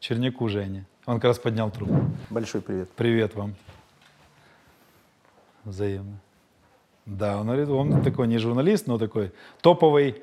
[0.00, 0.82] Черняку Жені.
[1.07, 2.11] Он как раз поднял трубку.
[2.29, 2.91] Большой привет.
[2.91, 3.55] Привет вам.
[5.63, 6.19] Взаимно.
[7.05, 9.31] Да, он, говорит, он такой не журналист, но такой
[9.61, 10.21] топовый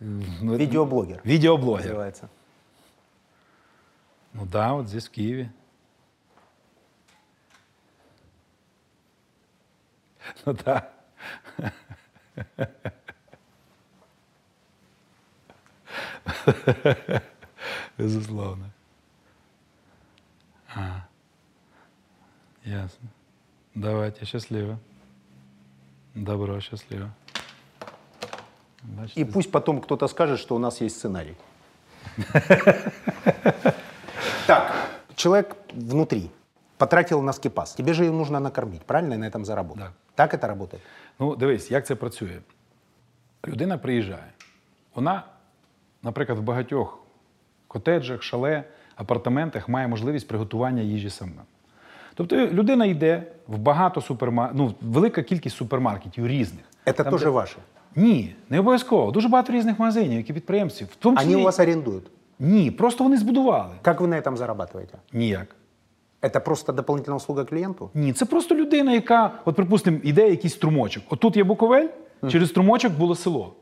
[0.00, 1.20] ну, Видеоблогер.
[1.22, 1.86] видеоблогер.
[1.86, 2.28] Называется.
[4.32, 5.52] Ну да, вот здесь, в Киеве.
[10.44, 10.90] Ну да.
[17.96, 18.73] Безусловно.
[20.75, 21.07] А.
[22.65, 23.09] Ясно.
[23.75, 24.77] Давайте, счастливо.
[26.15, 27.09] Добро, счастливо.
[28.83, 31.35] Бачите, И пусть потом кто-то скажет, что у нас есть сценарий.
[34.47, 34.73] Так,
[35.15, 36.31] человек внутри
[36.77, 37.73] потратил на скипас.
[37.73, 39.83] Тебе же ее нужно накормить, правильно, и на этом заработать.
[39.83, 39.93] Да.
[40.15, 40.83] Так это работает?
[41.19, 42.39] Ну, дивись, як це працює.
[43.47, 44.31] Людина приїжджає.
[44.95, 45.23] Вона,
[46.03, 46.99] наприклад, в багатьох
[47.67, 48.63] котеджах, шале,
[48.95, 51.43] апартаментах має можливість приготування їжі сама.
[52.15, 56.63] Тобто людина йде в багато супермаркетів, ну, велика кількість супермаркетів різних.
[56.85, 57.57] Это Там, тоже де- ваше.
[57.95, 59.11] Ні, не обов'язково.
[59.11, 60.83] Дуже багато різних магазинів, які підприємці.
[60.83, 61.41] В тому Они числі...
[61.41, 62.03] у вас арендуют.
[62.39, 63.73] Ні, просто вони збудували.
[63.81, 64.93] Как вы на этом зарабатываете?
[65.13, 65.55] Ніяк.
[66.21, 67.89] Это просто дополнительная услуга клиенту?
[67.93, 71.03] Ні, це просто людина, яка, от, припустимо, іде якийсь струмочок.
[71.09, 71.87] От тут є Буковель,
[72.29, 73.53] через струмочок було село.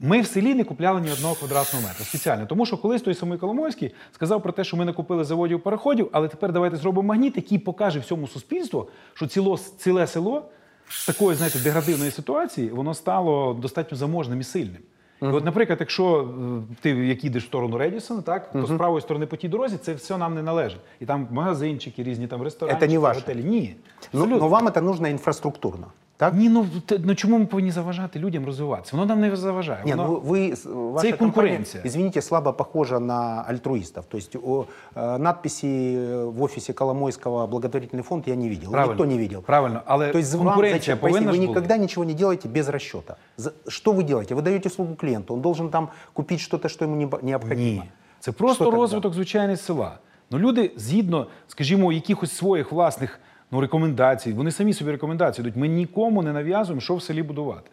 [0.00, 2.46] Ми в селі не купляли ні одного квадратного метра спеціально.
[2.46, 6.08] Тому що колись той самий Коломойський сказав про те, що ми не купили заводів переходів,
[6.12, 10.42] але тепер давайте зробимо магніт, який покаже всьому суспільству, що ціло, ціле село
[10.88, 14.82] з такої, знаєте, деградивної ситуації воно стало достатньо заможним і сильним.
[15.22, 16.28] І от, наприклад, якщо
[16.70, 19.76] е, ти як їдеш в сторону Редісона, так то з правої сторони по тій дорозі
[19.76, 20.80] це все нам не належить.
[21.00, 22.86] І там магазинчики, різні там ресторани, Це
[23.20, 23.44] готелі.
[23.44, 23.76] Ні.
[24.12, 24.38] Абсолютно.
[24.38, 25.86] но вам это нужно инфраструктурно.
[26.17, 26.33] Так?
[26.33, 28.97] Ні, ну, те- ну чому ми повинні заважати людям розвиватися?
[28.97, 29.83] Воно нам не заважає.
[29.85, 30.07] Не, Воно...
[30.07, 31.83] ну вы, с- ваша и компания, конкуренция.
[31.85, 34.05] извините, слабо похожа на альтруистов.
[34.05, 38.71] То есть о, э, надписи э, в офисе Коломойского благотворительный фонд я не видел.
[38.71, 38.93] Правильно.
[38.93, 39.41] Никто не видел.
[39.41, 40.97] Правильно, але То есть вам конкуренція зачем?
[40.97, 41.49] Поясни, повинна вы ж бути.
[41.49, 43.15] никогда ничего не делаете без расчета.
[43.37, 44.35] За- Что вы делаете?
[44.35, 47.61] Вы даете услугу клиенту, он должен там купить что-то, что ему не- необходимо.
[47.61, 47.83] Ні.
[48.19, 48.77] Це просто Що тогда?
[48.77, 49.97] розвиток звичайних села.
[50.31, 53.19] Ну, люди, згідно, скажімо, якихось своїх власних
[53.51, 55.57] ну, рекомендацій, вони самі собі рекомендації дають.
[55.57, 57.71] Ми нікому не нав'язуємо, що в селі будувати.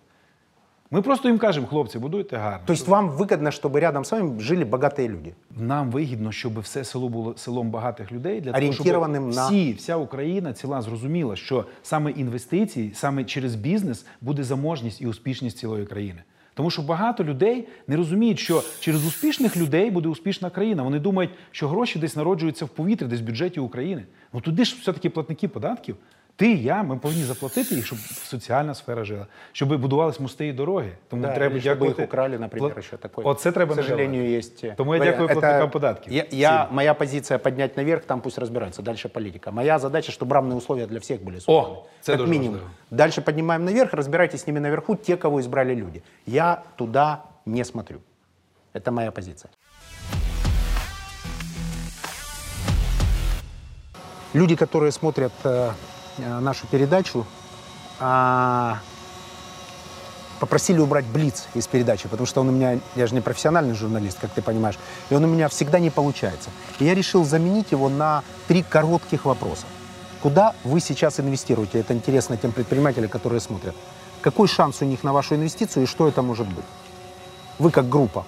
[0.91, 2.67] Ми просто їм кажемо, хлопці, будуйте гарно.
[2.67, 5.35] То есть вам выгодно, чтобы рядом с вами жили богатые люди.
[5.57, 9.73] Нам вигідно, щоб все село було селом багатих людей, для того, щоб Орієнтованим на- всі,
[9.73, 15.87] вся Україна ціла зрозуміла, що саме інвестиції, саме через бізнес буде заможність і успішність цілої
[15.87, 16.23] країни.
[16.54, 20.84] Тому що багато людей не розуміють, що через успішних людей буде успішна країна.
[20.84, 24.06] Вони думають, що гроші десь народжуються в повітрі, десь в бюджеті України.
[24.34, 25.96] Ну туди ж все-таки платники податків.
[26.37, 30.91] Ти, я, ми повинні заплатити їх, щоб соціальна сфера жила, щоб будувались мости і дороги.
[31.09, 32.03] Тому Да, треба или чтобы дякувати.
[32.03, 33.25] их украли, например, Пла- еще такое.
[33.27, 34.39] Оце треба К не сожалению, давати.
[34.39, 34.65] есть.
[34.65, 36.13] э, Тому я Валя, дякую это- платникам податків.
[36.13, 38.83] Я, я- моя позиция поднять наверх, там пусть разбираются.
[38.83, 39.51] Дальше политика.
[39.51, 41.53] Моя задача, чтобы равные условия для всех были созданы.
[41.73, 42.53] О, це как дуже минимум.
[42.55, 42.71] важливо.
[42.91, 46.03] Дальше поднимаем наверх, разбирайтесь с ними наверху, те, кого избрали люди.
[46.27, 47.99] Я туда не смотрю.
[48.75, 49.51] Это моя позиция.
[54.35, 55.73] Люди, которые смотрят э, э,
[56.18, 57.26] нашу передачу,
[58.00, 58.80] а,
[60.40, 64.20] попросили убрать Блиц из передачи, потому что он у меня, я же не профессиональный журналист,
[64.20, 64.78] как ты понимаешь,
[65.10, 66.50] и он у меня всегда не получается.
[66.80, 69.66] И я решил заменить его на три коротких вопроса.
[70.22, 71.80] Куда вы сейчас инвестируете?
[71.80, 73.76] Это интересно тем предпринимателям, которые смотрят.
[74.22, 76.66] Какой шанс у них на вашу инвестицию и что это может быть?
[77.60, 78.26] Вы как группа.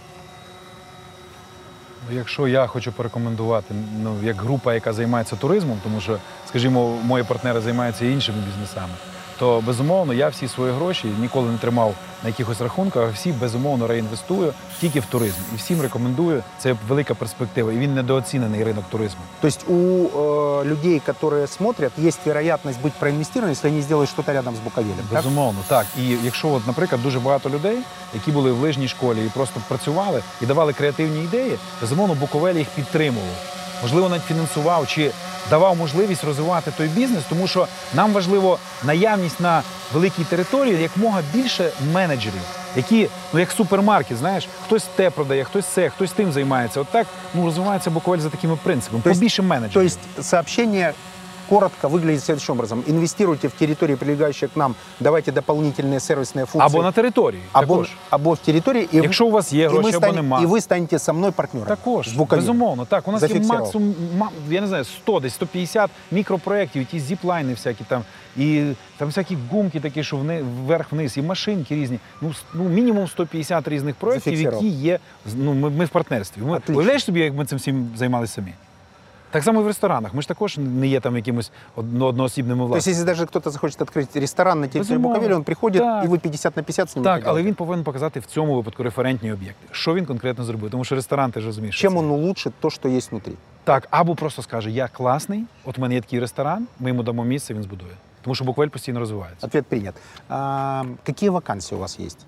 [2.10, 6.18] Ну, Якщо я хочу порекомендувати, ну як група, яка займається туризмом, тому що,
[6.50, 8.94] скажімо, мої партнери займаються іншими бізнесами,
[9.39, 13.87] то безумовно я всі свої гроші ніколи не тримав на якихось рахунках, а всі безумовно
[13.87, 15.41] реінвестую тільки в туризм.
[15.55, 16.43] І всім рекомендую.
[16.59, 19.21] Це велика перспектива, і він недооцінений ринок туризму.
[19.41, 24.33] То есть у э, людей, которые смотрят, есть вероятность быть проинвестированным, если они сделают что-то
[24.33, 24.97] рядом с Буковелем.
[25.11, 25.25] так?
[25.25, 25.87] Безумовно, так.
[25.99, 27.79] І якщо, от, наприклад, дуже багато людей,
[28.15, 32.69] які були в лижній школі і просто працювали і давали креативні ідеї, безумовно, Буковель їх
[32.69, 33.35] підтримував.
[33.82, 35.12] Можливо, навіть фінансував чи
[35.50, 39.64] давав можливість розвивати той бізнес, тому що нам важливо наявність на
[39.94, 42.42] великій території якмога більше менеджерів,
[42.76, 46.82] які, ну як супермаркет, знаєш, хтось те продає, хтось це, хтось тим займається.
[46.82, 49.02] От так ну, розвивається буквально за такими принципами.
[49.04, 49.74] То есть- Побільше менеджерів.
[49.74, 50.94] Тобто есть сообщение
[51.49, 52.85] коротко выглядит следующим образом.
[52.89, 56.61] Инвестируйте в территории, прилегающие к нам, давайте дополнительные сервисные функции.
[56.61, 57.43] Або на території.
[57.53, 57.91] або, також.
[58.11, 58.83] або в территории.
[58.95, 60.43] И, Якщо у вас є и, гроші мы або станем- нема.
[60.43, 61.69] и вы станете со мной партнером.
[61.69, 62.45] Також, С Буковелем.
[62.47, 62.85] безумовно.
[62.85, 63.61] Так, у нас є Зафіксував.
[63.61, 68.03] максимум, ма- я не знаю, 100, десь 150 мікропроєктів, ті зіплайни всякі там,
[68.37, 68.63] і
[68.99, 71.99] там всякі гумки такі, що вни, вверх-вниз, і машинки різні.
[72.21, 74.65] Ну, с- ну мінімум 150 різних проєктів, Зафіксував.
[74.65, 76.43] які є, з- ну, ми, ми в партнерстві.
[76.43, 76.75] Ми, Отлично.
[76.77, 78.53] уявляєш собі, як ми цим всім займалися самі?
[79.36, 80.14] Так само і в ресторанах.
[80.14, 82.92] Ми ж також не є там якимось одно- одноосібними То есть, власниками.
[82.92, 85.14] если даже кто-то захочет открыть ресторан на территории Безумовно.
[85.16, 86.06] Буковеля, он приходит, Так.
[86.06, 88.84] и вы 50 на 50 с ним Так, але він повинен показати в цьому випадку
[88.84, 89.68] референтні об'єкти.
[89.72, 90.72] Що він конкретно зробив?
[90.72, 91.76] Тому що ресторан, ти ж розумієш.
[91.76, 92.00] що Чем це.
[92.00, 93.34] он улучшит то, что есть внутри?
[93.64, 97.24] Так, або просто скаже, я класний, от у мене є такий ресторан, ми йому дамо
[97.24, 97.92] місце, він збудує.
[98.22, 99.48] Тому що Буквель постійно розвивається.
[99.48, 99.96] Ответ принят.
[100.30, 102.20] А, какие вакансии у вас есть?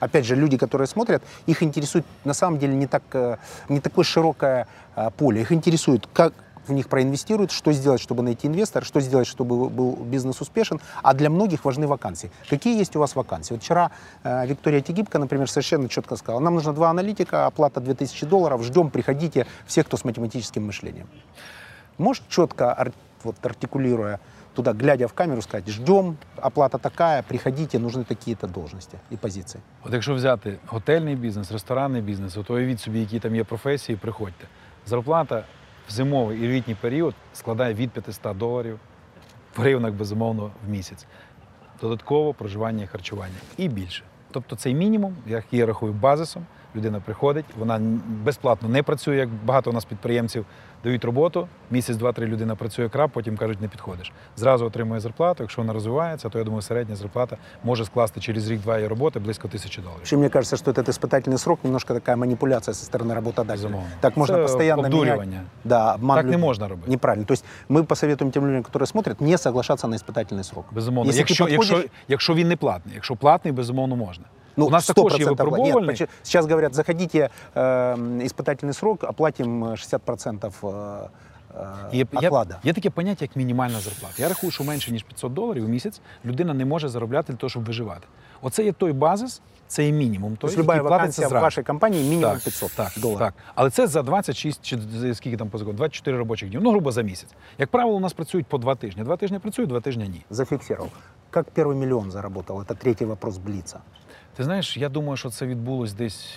[0.00, 3.36] Опять же, люди, которые смотрят, их интересует на самом деле не, так, э,
[3.68, 5.40] не такое широкое а, поле.
[5.42, 6.32] Их интересует, как
[6.66, 10.80] в них проинвестируют, что сделать, чтобы найти инвестора, что сделать, чтобы был бизнес успешен.
[11.02, 12.30] А для многих важны вакансии.
[12.48, 13.52] Какие есть у вас вакансии?
[13.52, 13.90] Вот вчера
[14.24, 18.90] э, Виктория Тегибко, например, совершенно четко сказала, нам нужно два аналитика, оплата 2000 долларов, ждем,
[18.90, 21.08] приходите, всех, кто с математическим мышлением.
[21.98, 22.92] Можешь четко, ар-
[23.22, 24.20] вот, артикулируя
[24.56, 29.60] туда, глядя в камеру, сказать, ждем, оплата такая, приходите, нужны такие-то должности и позиции.
[29.84, 34.46] От якщо взяти готельний бізнес, ресторанний бізнес, от уявіть собі, які там є професії, приходьте.
[34.86, 35.44] Зарплата
[35.88, 38.78] в зимовий і літній період складає від 500 доларів
[39.56, 41.06] в гривнах, безумовно, в місяць.
[41.80, 44.02] Додатково проживання і харчування і більше.
[44.30, 49.69] Тобто цей мінімум, як я рахую, базисом Людина приходить, вона безплатно не працює, як багато
[49.69, 50.45] у нас підприємців
[50.83, 51.47] дають роботу.
[51.71, 54.11] Місяць, два-три людина працює краб, потім кажуть, не підходиш.
[54.37, 55.43] Зразу отримує зарплату.
[55.43, 59.47] Якщо вона розвивається, то я думаю, середня зарплата може скласти через рік-два її роботи близько
[59.47, 59.97] тисячі доларів.
[59.97, 63.55] Вообще, мне кажется, что этот испытательный срок немножко такая манипуляция со стороны работодателя.
[63.67, 63.87] Безумовно.
[63.99, 64.95] Так можно Це постоянно менять.
[64.99, 65.41] обдурювання.
[65.63, 66.41] Да, обман Так не людей.
[66.45, 66.91] можна робити.
[66.91, 67.25] Неправильно.
[67.25, 70.65] То есть мы посоветуем тем людям, которые смотрят, не соглашаться на испытательный срок.
[70.71, 72.95] Безумовно, Если ты якщо, подходишь- якщо, якщо він не платний.
[72.95, 74.25] Якщо платний, безумовно можна.
[74.57, 75.89] Ну, У нас також є 100% Нет, випробувальний.
[75.89, 81.07] почему- сейчас говорят, заходите, э, испытательный срок, оплатим э, 60% э,
[81.57, 82.59] э, Є, є, оклада.
[82.63, 84.15] є таке поняття, як мінімальна зарплата.
[84.17, 87.49] Я рахую, що менше ніж 500 доларів у місяць людина не може заробляти для того,
[87.49, 88.07] щоб виживати.
[88.41, 90.31] Оце є той базис, це є мінімум.
[90.35, 91.43] То Той, есть любая який платиться вакансия в зразу.
[91.43, 93.19] вашей компании минимум так, 500 так, долларов.
[93.19, 93.33] Так.
[93.55, 95.77] Але це за 26 чи за скільки там по закону?
[95.77, 96.61] 24 робочих днів.
[96.63, 97.29] Ну, грубо за місяць.
[97.57, 99.03] Як правило, у нас працюють по два тижні.
[99.03, 100.25] Два тижні працюють, два тижні ні.
[100.29, 100.89] Зафиксировал.
[101.29, 102.59] Как первый миллион заработал?
[102.61, 103.79] Это третий вопрос Блица.
[104.36, 106.34] Ти знаєш, я думаю, що це відбулось десь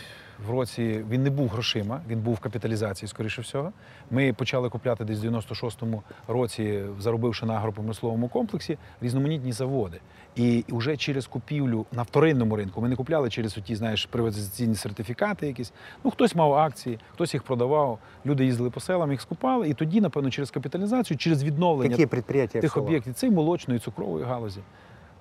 [0.48, 1.06] в році.
[1.10, 3.72] Він не був грошима, він був в капіталізації, скоріше всього.
[4.12, 10.00] Ми почали купляти десь в 96-му році, заробивши на агропромисловому комплексі, різноманітні заводи.
[10.36, 15.48] І вже через купівлю на вторинному ринку ми не купляли через ті, знаєш, приватизаційні сертифікати
[15.48, 15.74] якісь.
[16.04, 18.00] Ну, хтось мав акції, хтось їх продавав.
[18.26, 19.70] Люди їздили по селам, їх скупали.
[19.70, 22.62] І тоді, напевно, через капіталізацію, через відновлення предприятия?
[22.62, 24.60] тих об'єктів, це і молочної, і цукрової галузі.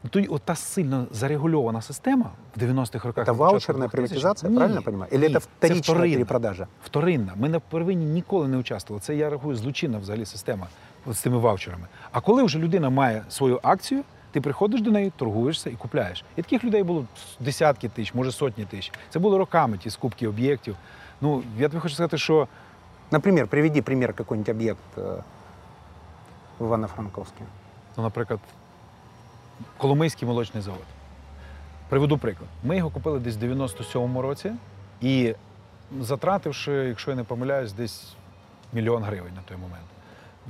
[0.04, 3.28] Ну, Тоді от та сильно зарегульована система в 90-х роках.
[3.28, 3.92] Это на початку ваучерная 2000-х.
[3.92, 5.12] приватизация, Ні, правильно понимаю?
[5.14, 6.16] Или ні, это це вторичная вторинна.
[6.16, 6.68] перепродажа?
[6.86, 7.34] Вторинна.
[7.36, 9.02] Ми на первинні ніколи не участвували.
[9.02, 10.68] Це я рахую злочинна взагалі система
[11.06, 11.88] от з цими ваучерами.
[12.12, 16.24] А коли вже людина має свою акцію, ти приходиш до неї, торгуєшся і купляєш.
[16.36, 17.06] І таких людей було
[17.40, 18.92] десятки тисяч, може сотні тисяч.
[19.10, 20.76] Це було роками ті скупки об'єктів.
[21.22, 22.48] Ну я тобі хочу сказати, що
[23.12, 25.22] Например, приведи пример какой-нибудь объект э,
[26.60, 27.44] в Ивано-Франковске.
[27.98, 28.40] Ну, наприклад,
[29.79, 30.85] Коломийський молочний завод.
[31.89, 32.49] Приведу приклад.
[32.65, 34.53] Ми його купили десь в 97-му році
[35.01, 35.35] і
[36.01, 38.15] затративши, якщо я не помиляюсь, десь
[38.73, 39.85] мільйон гривень на той момент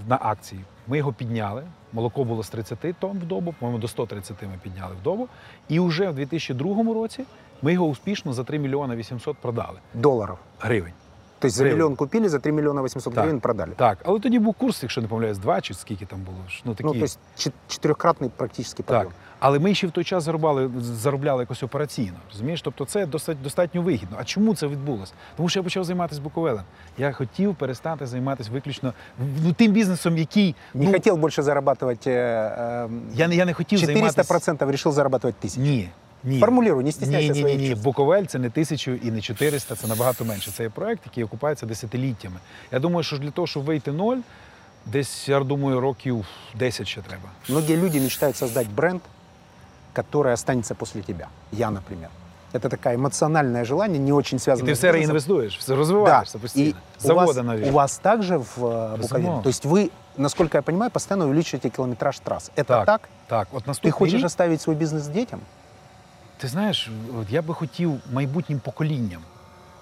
[0.08, 0.60] на акції.
[0.86, 1.64] Ми його підняли.
[1.92, 5.28] Молоко було з 30 тонн в добу, по-моєму, до 130 ми підняли в добу.
[5.68, 7.24] І вже в 2002 році
[7.62, 10.38] ми його успішно за 3 мільйони 800 продали Долларов.
[10.60, 10.92] гривень.
[11.39, 11.77] То есть за Гривен.
[11.79, 13.23] миллион купили, за 3 миллиона 800 Так.
[13.23, 13.71] гривен продали.
[13.75, 16.37] Так, але тоді був курс, якщо не помиляюсь, 2 чи скільки там було.
[16.49, 16.87] ж, Ну, такі.
[16.87, 19.03] Ну, то есть чет- четырехкратный практически подъем.
[19.03, 19.07] Так.
[19.39, 22.17] Але ми ще в той час заробляли, заробляли якось операційно.
[22.31, 22.61] Розумієш?
[22.61, 24.17] Тобто це досить достатньо вигідно.
[24.19, 25.13] А чому це відбулося?
[25.37, 26.63] Тому що я почав займатися Буковелем.
[26.97, 28.93] Я хотів перестати займатися виключно
[29.43, 33.53] ну, тим бізнесом, який Не ну, хотел больше зарабатывать э, э, я, не- я не
[33.53, 34.65] хотів 400%, займатися.
[34.71, 35.59] решил зарабатывать 1000.
[35.61, 35.89] Ні.
[36.23, 36.39] Ні.
[36.39, 37.69] Формулируй, не стесняйся ні, ні, своих ні, ні.
[37.69, 37.83] чувств.
[37.83, 40.51] Буковель це не тисячу і не 400, це набагато менше.
[40.51, 42.35] Це є проект, який окупається десятиліттями.
[42.71, 44.17] Я думаю, що для того, щоб вийти ноль,
[44.85, 46.25] десь, я думаю, років
[46.55, 47.23] 10 ще треба.
[47.49, 49.01] Многие люди мечтают создать бренд,
[49.95, 51.27] который останется после тебя.
[51.51, 52.09] Я, например.
[52.53, 55.07] Это такое эмоциональное желание, не очень І связанное ти с все бизнесом.
[55.07, 55.75] реінвестуєш, все Да.
[55.75, 56.73] розвиваєшся И постійно.
[56.99, 57.69] у Заводи вас, нові.
[57.69, 58.97] у вас также в э, Буковеле?
[58.97, 59.41] Безумовно.
[59.41, 62.51] То есть вы, насколько я понимаю, постоянно увеличиваете километраж трасс.
[62.55, 62.85] Это так?
[62.85, 63.47] Так, так.
[63.51, 65.39] От Ты наступний хочешь рік, оставить свой бизнес детям?
[66.37, 66.89] ти знаєш,
[67.21, 69.21] от я би хотів майбутнім поколінням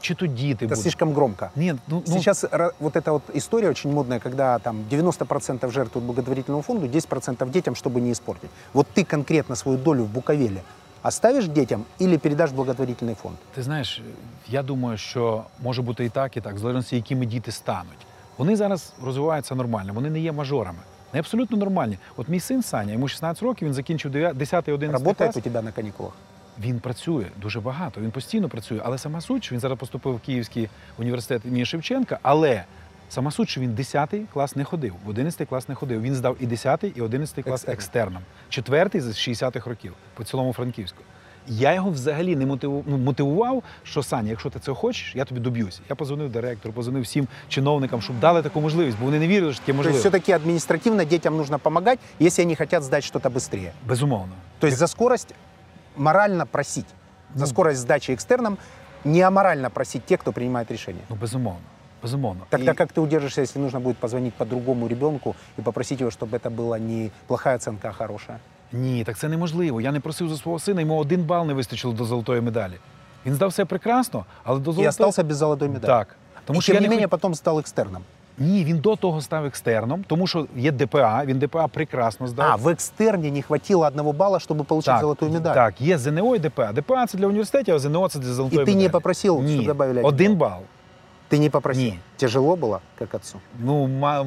[0.01, 0.83] чи то діти Это будуть.
[0.83, 1.49] слишком громко.
[1.55, 6.05] Ні, ну, ну Сейчас ра- вот эта вот история очень модная, когда там 90% жертвуют
[6.07, 8.49] благотворительному фонду, 10% детям, чтобы не испортить.
[8.73, 10.61] Вот ты конкретно свою долю в Буковеле
[11.03, 13.35] оставишь детям или передашь в благотворительный фонд?
[13.55, 14.01] Ти знаєш,
[14.49, 18.05] я думаю, що може бути і так, і так, в залежності, якими діти стануть.
[18.37, 20.79] Вони зараз розвиваються нормально, вони не є мажорами.
[21.11, 21.97] Вони абсолютно нормальні.
[22.17, 25.37] От мій син Саня, йому 16 років, він закінчив 10 11 Работает клас.
[25.37, 26.13] у тебя на каникулах?
[26.60, 28.80] Він працює дуже багато, він постійно працює.
[28.84, 32.64] Але сама суть, що він зараз поступив в Київський університет імені Шевченка, але
[33.08, 36.02] сама суть, що він 10 клас не ходив, в 11 клас не ходив.
[36.02, 37.74] Він здав і 10, і 11 клас Екстерном.
[37.74, 38.22] екстерном.
[38.48, 40.98] Четвертий з 60-х років по цілому Франківську.
[41.48, 45.40] Я його взагалі не мотиву- ну, мотивував, що Саня, якщо ти цього хочеш, я тобі
[45.40, 45.80] доб'юся.
[45.88, 49.60] Я позвонив директору, позвонив всім чиновникам, щоб дали таку можливість, бо вони не вірили, що
[49.60, 49.96] таке можливо.
[49.96, 53.70] есть все-таки административно детям нужно помогать, если они хотят сдать что-то быстрее.
[53.88, 54.32] Безумовно.
[54.58, 55.34] То есть за скорость
[55.97, 56.85] морально просить.
[57.35, 57.47] За Ну.
[57.47, 58.57] скорость сдачи экстерном
[59.05, 61.03] не аморально просить тех, кто принимает решение.
[61.09, 61.61] Ну, безумовно.
[62.03, 62.41] Безумовно.
[62.49, 66.09] Тогда І- как ты удержишься, если нужно будет позвонить по другому ребенку и попросить его,
[66.11, 68.39] чтобы это была не плохая оценка, а хорошая?
[68.71, 69.81] Ні, так це неможливо.
[69.81, 72.73] Я не просив за свого сина, йому один бал не вистачило до золотої медалі.
[73.25, 74.85] Він здав все прекрасно, але до золотої...
[74.85, 75.93] И остался без золотой медали.
[75.93, 76.15] Так.
[76.45, 77.11] Тому и що тем я не не менее хот...
[77.11, 78.01] потом стал экстерном.
[78.37, 82.51] Ні, він до того став екстерном, тому що є ДПА, він ДПА прекрасно здав.
[82.51, 85.53] А, в экстерне не хватило одного балла, чтобы получить так, золотую медаль.
[85.53, 86.71] Так, є ЗНО і ДПА.
[86.73, 88.83] ДПА це для університетів, а ЗНО це для золотої И ты медалі.
[88.83, 90.49] не попросил, Ні, чтобы добавили один один балл?
[90.49, 90.59] бал.
[91.31, 91.83] Ты не попросил?
[91.83, 91.99] Не.
[92.17, 93.39] Тяжело было, как отцу?
[93.59, 94.25] Ну, ма...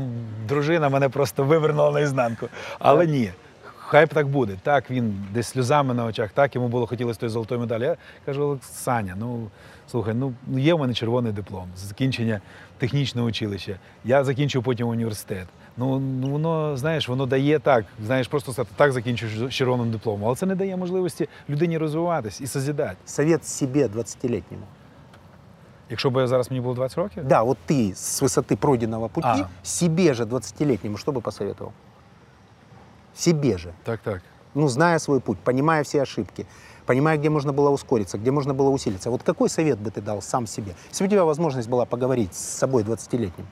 [0.48, 2.48] дружина мене просто вивернула наізнанку.
[2.78, 3.30] Але ні.
[3.76, 4.56] Хай б так буде.
[4.62, 7.82] Так, він десь сльозами на очах, так йому було хотілося тої золотої медалі.
[7.82, 7.96] Я
[8.26, 9.46] кажу, «Олекс- Саня, ну
[9.90, 12.40] слухай, ну є в мене червоний диплом з закінчення
[12.78, 13.78] технічного училища.
[14.04, 15.46] Я закінчив потім університет.
[15.76, 20.26] Ну, ну воно, знаєш, воно дає так, знаєш, просто сказати, так закінчив з червоним дипломом.
[20.26, 22.96] Але це не дає можливості людині розвиватись і созідати.
[23.06, 24.64] Совет себе 20-летнему.
[25.90, 29.48] Якщо б зараз мені було 20 років, Да, вот ты с высоты пройденного пути А.
[29.62, 31.72] себе же 20-летнему что бы посоветовал?
[33.14, 33.72] Себе же.
[33.84, 34.22] так, так.
[34.54, 36.46] Ну, зная свой путь, понимая все ошибки,
[36.88, 39.10] понимая, где можно было ускориться, где можно было усилиться.
[39.10, 40.74] Вот какой совет бы ты дал сам себе?
[40.90, 43.46] Если бы у тебя возможность была поговорить с собой 20-летним,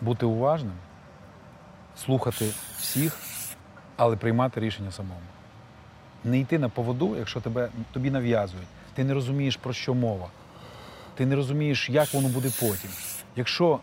[0.00, 0.76] бути уважним,
[1.96, 3.18] слухати всіх,
[3.96, 5.20] але приймати рішення самому.
[6.24, 8.66] Не йти на поводу, якщо тебе, тобі нав'язують.
[8.94, 10.26] Ти не розумієш, про що мова.
[11.14, 12.90] Ти не розумієш, як воно буде потім.
[13.36, 13.80] Якщо,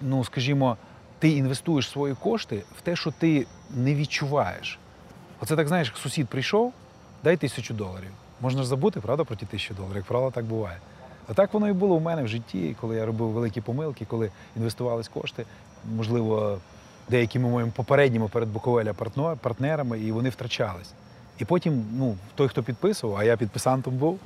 [0.00, 0.76] ну скажімо,
[1.18, 4.78] ти інвестуєш свої кошти в те, що ти не відчуваєш.
[5.40, 6.72] Оце так знаєш, як сусід прийшов,
[7.25, 8.09] дай тисячу доларів.
[8.41, 9.95] Можна ж забути, правда, про ті тисячу доларів.
[9.95, 10.77] Як правило, так буває.
[11.27, 14.31] А так воно і було у мене в житті, коли я робив великі помилки, коли
[14.55, 15.45] інвестувались кошти,
[15.95, 16.57] можливо,
[17.09, 18.93] деякими моїми попередніми перед Буковеля
[19.41, 20.93] партнерами, і вони втрачались.
[21.39, 24.19] І потім, ну, той, хто підписував, а я підписантом був,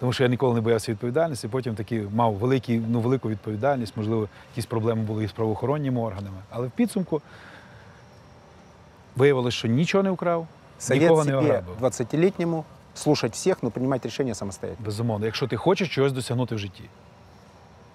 [0.00, 4.28] тому що я ніколи не боявся відповідальності, потім таки мав великі, ну, велику відповідальність, можливо,
[4.52, 6.38] якісь проблеми були із правоохоронними органами.
[6.50, 7.22] Але в підсумку
[9.16, 10.46] виявилось, що нічого не вкрав,
[10.78, 11.76] совет нікого не себе ограбив.
[11.80, 12.64] 20-летнему
[12.94, 14.86] слушать всех, но принимать решения самостоятельно.
[14.86, 16.84] Безумовно, якщо ти хочеш чогось досягнути в житті.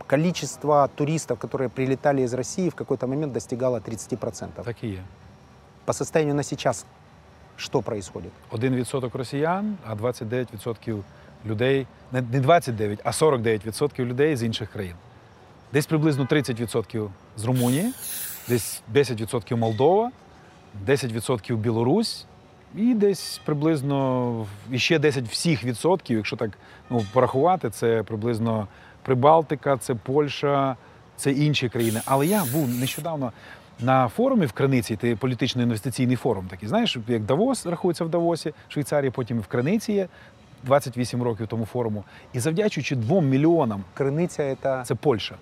[0.07, 4.47] Количество туристов, которые прилетали из России, в какой-то момент достигало 30%.
[4.63, 5.03] Так і є.
[5.85, 6.85] По состоянию на сейчас
[7.57, 8.31] что происходит?
[8.51, 11.03] 1% росіян, а 29%
[11.45, 14.95] людей, не не 29, а 49% людей з інших країн.
[15.73, 17.93] Десь приблизно 30% з Румунії,
[18.47, 20.11] десь 10% Молдова,
[20.85, 22.25] 10% Білорусь
[22.76, 26.50] і десь приблизно і ще 10 всіх відсотків, якщо так
[26.90, 28.68] ну, порахувати, це приблизно
[29.02, 30.76] Прибалтика, це Польща,
[31.16, 32.00] це інші країни.
[32.04, 33.32] Але я був нещодавно
[33.80, 36.68] на форумі в Криниці, це політично-інвестиційний форум такий.
[36.68, 40.08] Знаєш, як Давос рахується в Давосі, Швейцарії, потім в Криниці є
[40.64, 42.04] 28 років тому форуму.
[42.32, 45.34] І завдячуючи двом мільйонам Крыныця это це Польща.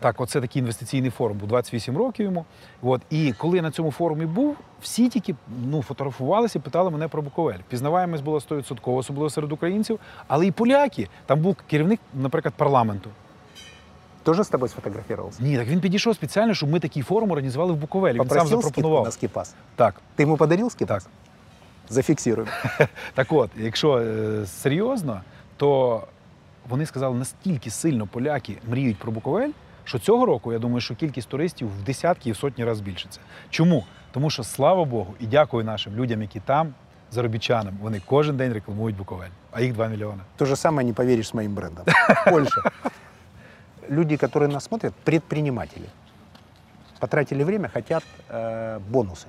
[0.00, 2.44] Так, оце такий інвестиційний форум був 28 років йому.
[2.82, 3.02] От.
[3.10, 5.34] І коли я на цьому форумі був, всі тільки
[5.64, 7.58] ну, фотографувалися і питали мене про Буковель.
[7.68, 11.08] Пізнаваємось було 100%, особливо серед українців, але і поляки.
[11.26, 13.10] Там був керівник, наприклад, парламенту.
[14.22, 15.42] тоже с тобой сфотографировался?
[15.42, 18.20] Ні, так він підійшов спеціально, щоб ми такий форум організували в Буковелі.
[18.20, 19.04] Він сам запропонував.
[19.04, 19.54] на скипас?
[19.76, 21.04] Так, Ты ему подарил скипас?
[21.04, 21.12] так.
[21.88, 22.48] Зафиксируем.
[23.14, 25.20] Так от, якщо е, серйозно,
[25.56, 26.02] то
[26.68, 29.50] вони сказали, настільки сильно поляки мріють про Буковель,
[29.85, 33.19] що цього року я думаю, що кількість туристів в десятки і в сотні разів збільшиться.
[33.49, 33.85] Чому?
[34.11, 36.73] Тому що слава Богу, і дякую нашим людям, які там,
[37.11, 40.21] заробітчанам, вони кожен день рекламують Буковель, а їх 2 мільйони.
[40.37, 41.85] То же самое не поверишь с моим брендом.
[42.29, 42.61] Польша.
[43.89, 45.89] Люди, которые нас смотрят, предприниматели.
[46.99, 49.27] Потратили время, хотят э, бонусы.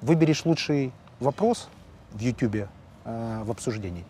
[0.00, 1.68] Выберешь лучший вопрос
[2.12, 2.68] в YouTube
[3.04, 4.04] э, в обсуждении.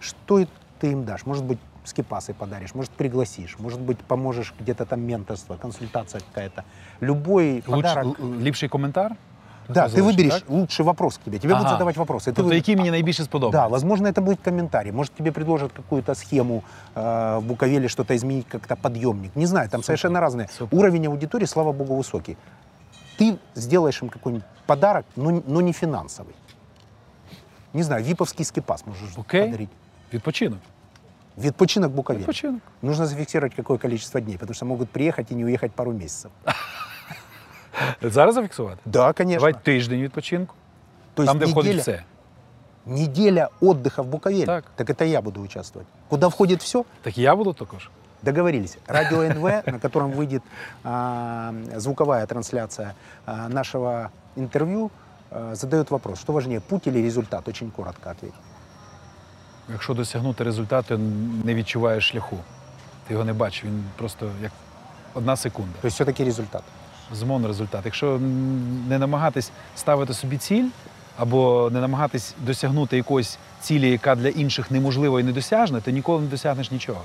[0.00, 0.46] Что
[0.80, 1.24] ты им дашь?
[1.24, 6.64] Может быть, скипасы подаришь, может, пригласишь, может быть, поможешь где-то там менторство, консультация какая-то.
[7.00, 8.06] Любой Луч, подарок.
[8.20, 9.16] л- ліпший коментар?
[9.68, 10.50] Да, ты залишить, выберешь так?
[10.50, 11.38] лучший вопрос к тебе.
[11.38, 11.74] Тебе будут Ага.
[11.74, 12.30] задавать вопросы.
[12.30, 13.66] Ты Тобто, выберешь- який мені найбільше Да, сподобався?
[13.68, 14.92] возможно, это будет комментарий.
[14.92, 16.62] Может, тебе предложат какую-то схему
[16.94, 19.36] э, в Буковеле, что-то изменить, как-то подъемник.
[19.36, 20.48] Не знаю, там совершенно разные.
[20.58, 20.78] Супер.
[20.78, 22.36] Уровень аудитории, слава богу, высокий.
[23.18, 26.34] Ты сделаешь им какой-нибудь подарок, но, но не финансовый.
[27.72, 29.44] Не знаю, виповский скипас можешь Окей.
[29.46, 29.70] подарить.
[30.12, 30.58] Відпочинок.
[31.38, 32.20] Відпочинок Буковель.
[32.20, 32.62] Відпочинок.
[32.82, 36.30] Нужно зафиксировать какое количество дней, потому что могут приехать и не уехать пару месяцев.
[38.02, 38.80] Зараз зафіксувати?
[38.84, 39.38] Да, конечно.
[39.40, 40.54] Давай тиждень відпочинку.
[41.14, 42.04] То есть там, де входить неделя, все.
[42.86, 44.46] неделя отдыха в Буковеле.
[44.46, 44.64] Так.
[44.76, 45.88] так это я буду участвовать.
[46.08, 47.90] Куда входит все, Так і я буду також.
[48.22, 48.78] Договорились.
[48.86, 50.42] Радио НВ, на котором выйдет
[50.84, 52.94] а, звуковая трансляция
[53.26, 54.90] а, нашего интервью,
[55.30, 57.48] а, задает вопрос, что важнее, путь или результат?
[57.48, 58.34] Очень коротко ответь.
[59.71, 60.97] Якщо досягнути результату,
[61.43, 62.37] не відчуваєш шляху.
[63.07, 64.51] Ти його не бачиш, він просто як
[65.13, 65.71] одна секунда.
[65.81, 66.63] То есть все-таки результат.
[67.13, 67.81] Змон результат.
[67.85, 68.19] Якщо
[68.89, 70.65] не намагатись ставити собі ціль,
[71.17, 76.27] або не намагатись досягнути якоїсь цілі, яка для інших неможлива і недосяжна, ти ніколи не
[76.27, 77.01] досягнеш нічого.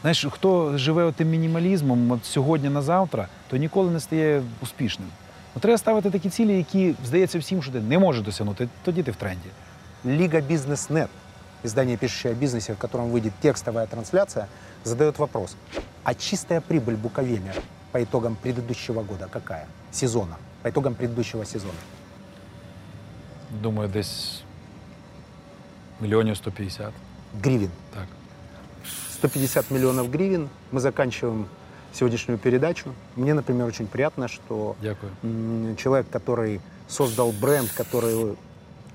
[0.00, 5.08] Знаєш, хто живе тим мінімалізмом от сьогодні на завтра, то ніколи не стає успішним.
[5.54, 8.68] Ну, треба ставити такі цілі, які здається всім, що ти не можеш досягнути.
[8.84, 9.48] Тоді ти в тренді.
[10.04, 11.08] Лига Бизнес.нет,
[11.62, 14.48] издание, пишущее о бизнесе, в котором выйдет текстовая трансляция,
[14.84, 15.56] задает вопрос.
[16.04, 17.54] А чистая прибыль Буковеля
[17.92, 19.66] по итогам предыдущего года какая?
[19.90, 20.36] Сезона.
[20.62, 21.78] По итогам предыдущего сезона.
[23.50, 24.42] Думаю, десь
[26.00, 26.92] мільйонів 150.
[27.42, 27.70] Гривен.
[27.94, 28.06] Так.
[29.12, 30.48] 150 миллионов гривен.
[30.72, 31.46] Мы заканчиваем
[31.92, 32.94] сегодняшнюю передачу.
[33.16, 35.76] Мне, например, очень приятно, что Дякую.
[35.76, 38.36] человек, который создал бренд, который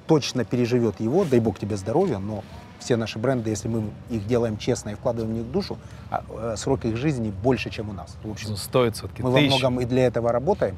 [0.07, 2.43] точно переживет его, дай бог тебе здоровья, но
[2.79, 5.77] все наши бренды, если мы их делаем честно и вкладываем в них душу,
[6.09, 8.15] а, э, срок их жизни больше, чем у нас.
[8.23, 9.23] В общем, 100%.
[9.23, 9.49] мы во Тисяч.
[9.51, 10.77] многом и для этого работаем.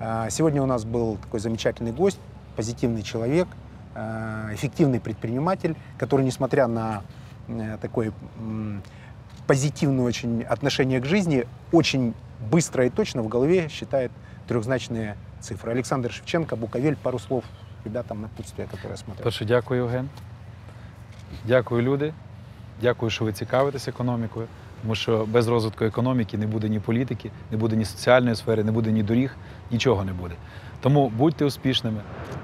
[0.00, 2.18] А, Сегодня у нас был такой замечательный гость,
[2.56, 3.46] позитивный человек,
[3.94, 7.02] а, эффективный предприниматель, который, несмотря на
[7.46, 8.12] э, такое
[9.46, 12.14] позитивное очень отношение к жизни, очень
[12.50, 14.10] быстро и точно в голове считает
[14.48, 15.70] трехзначные цифры.
[15.72, 17.44] Александр Шевченко, Буковель, пару слов
[17.84, 19.24] ребятам напутствия, которые смотрят.
[19.24, 20.08] Перше, дякую, Євген.
[21.44, 22.12] Дякую, люди.
[22.82, 24.46] Дякую, що ви цікавитесь економікою.
[24.82, 28.72] Тому що без розвитку економіки не буде ні політики, не буде ні соціальної сфери, не
[28.72, 29.36] буде ні доріг,
[29.70, 30.34] нічого не буде.
[30.80, 32.00] Тому будьте успішними.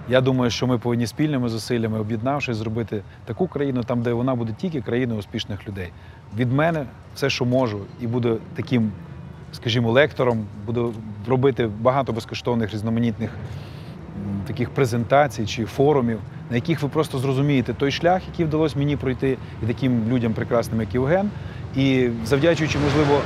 [0.08, 4.54] Я думаю, що ми повинні спільними зусиллями, об'єднавшись, зробити таку країну, там, де вона буде
[4.58, 5.92] тільки країною успішних людей.
[6.36, 8.92] Від мене все, що можу, і буду таким,
[9.52, 10.94] скажімо, лектором, буду
[11.28, 13.30] робити багато безкоштовних різноманітних
[14.46, 16.18] таких презентацій чи форумів,
[16.50, 20.80] на яких ви просто зрозумієте той шлях, який вдалося мені пройти, і таким людям прекрасним,
[20.80, 21.30] як Євген.
[21.76, 23.20] І завдячуючи, можливо,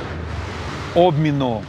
[0.95, 1.61] обміну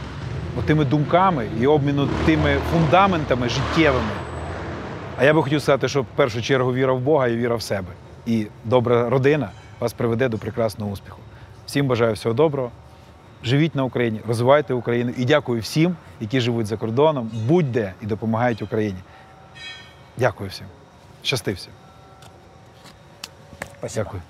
[0.65, 4.11] тими думками і обміну тими фундаментами життєвими.
[5.17, 7.61] А я би хотів сказати, що в першу чергу віра в Бога і віра в
[7.61, 7.87] себе.
[8.25, 9.49] І добра родина
[9.79, 11.19] вас приведе до прекрасного успіху.
[11.65, 12.71] Всім бажаю всього доброго.
[13.43, 18.61] Живіть на Україні, розвивайте Україну і дякую всім, які живуть за кордоном, будь-де і допомагають
[18.61, 18.99] Україні.
[20.17, 20.65] Дякую всім.
[21.23, 21.73] Щасти всім.
[23.95, 24.21] Дякую.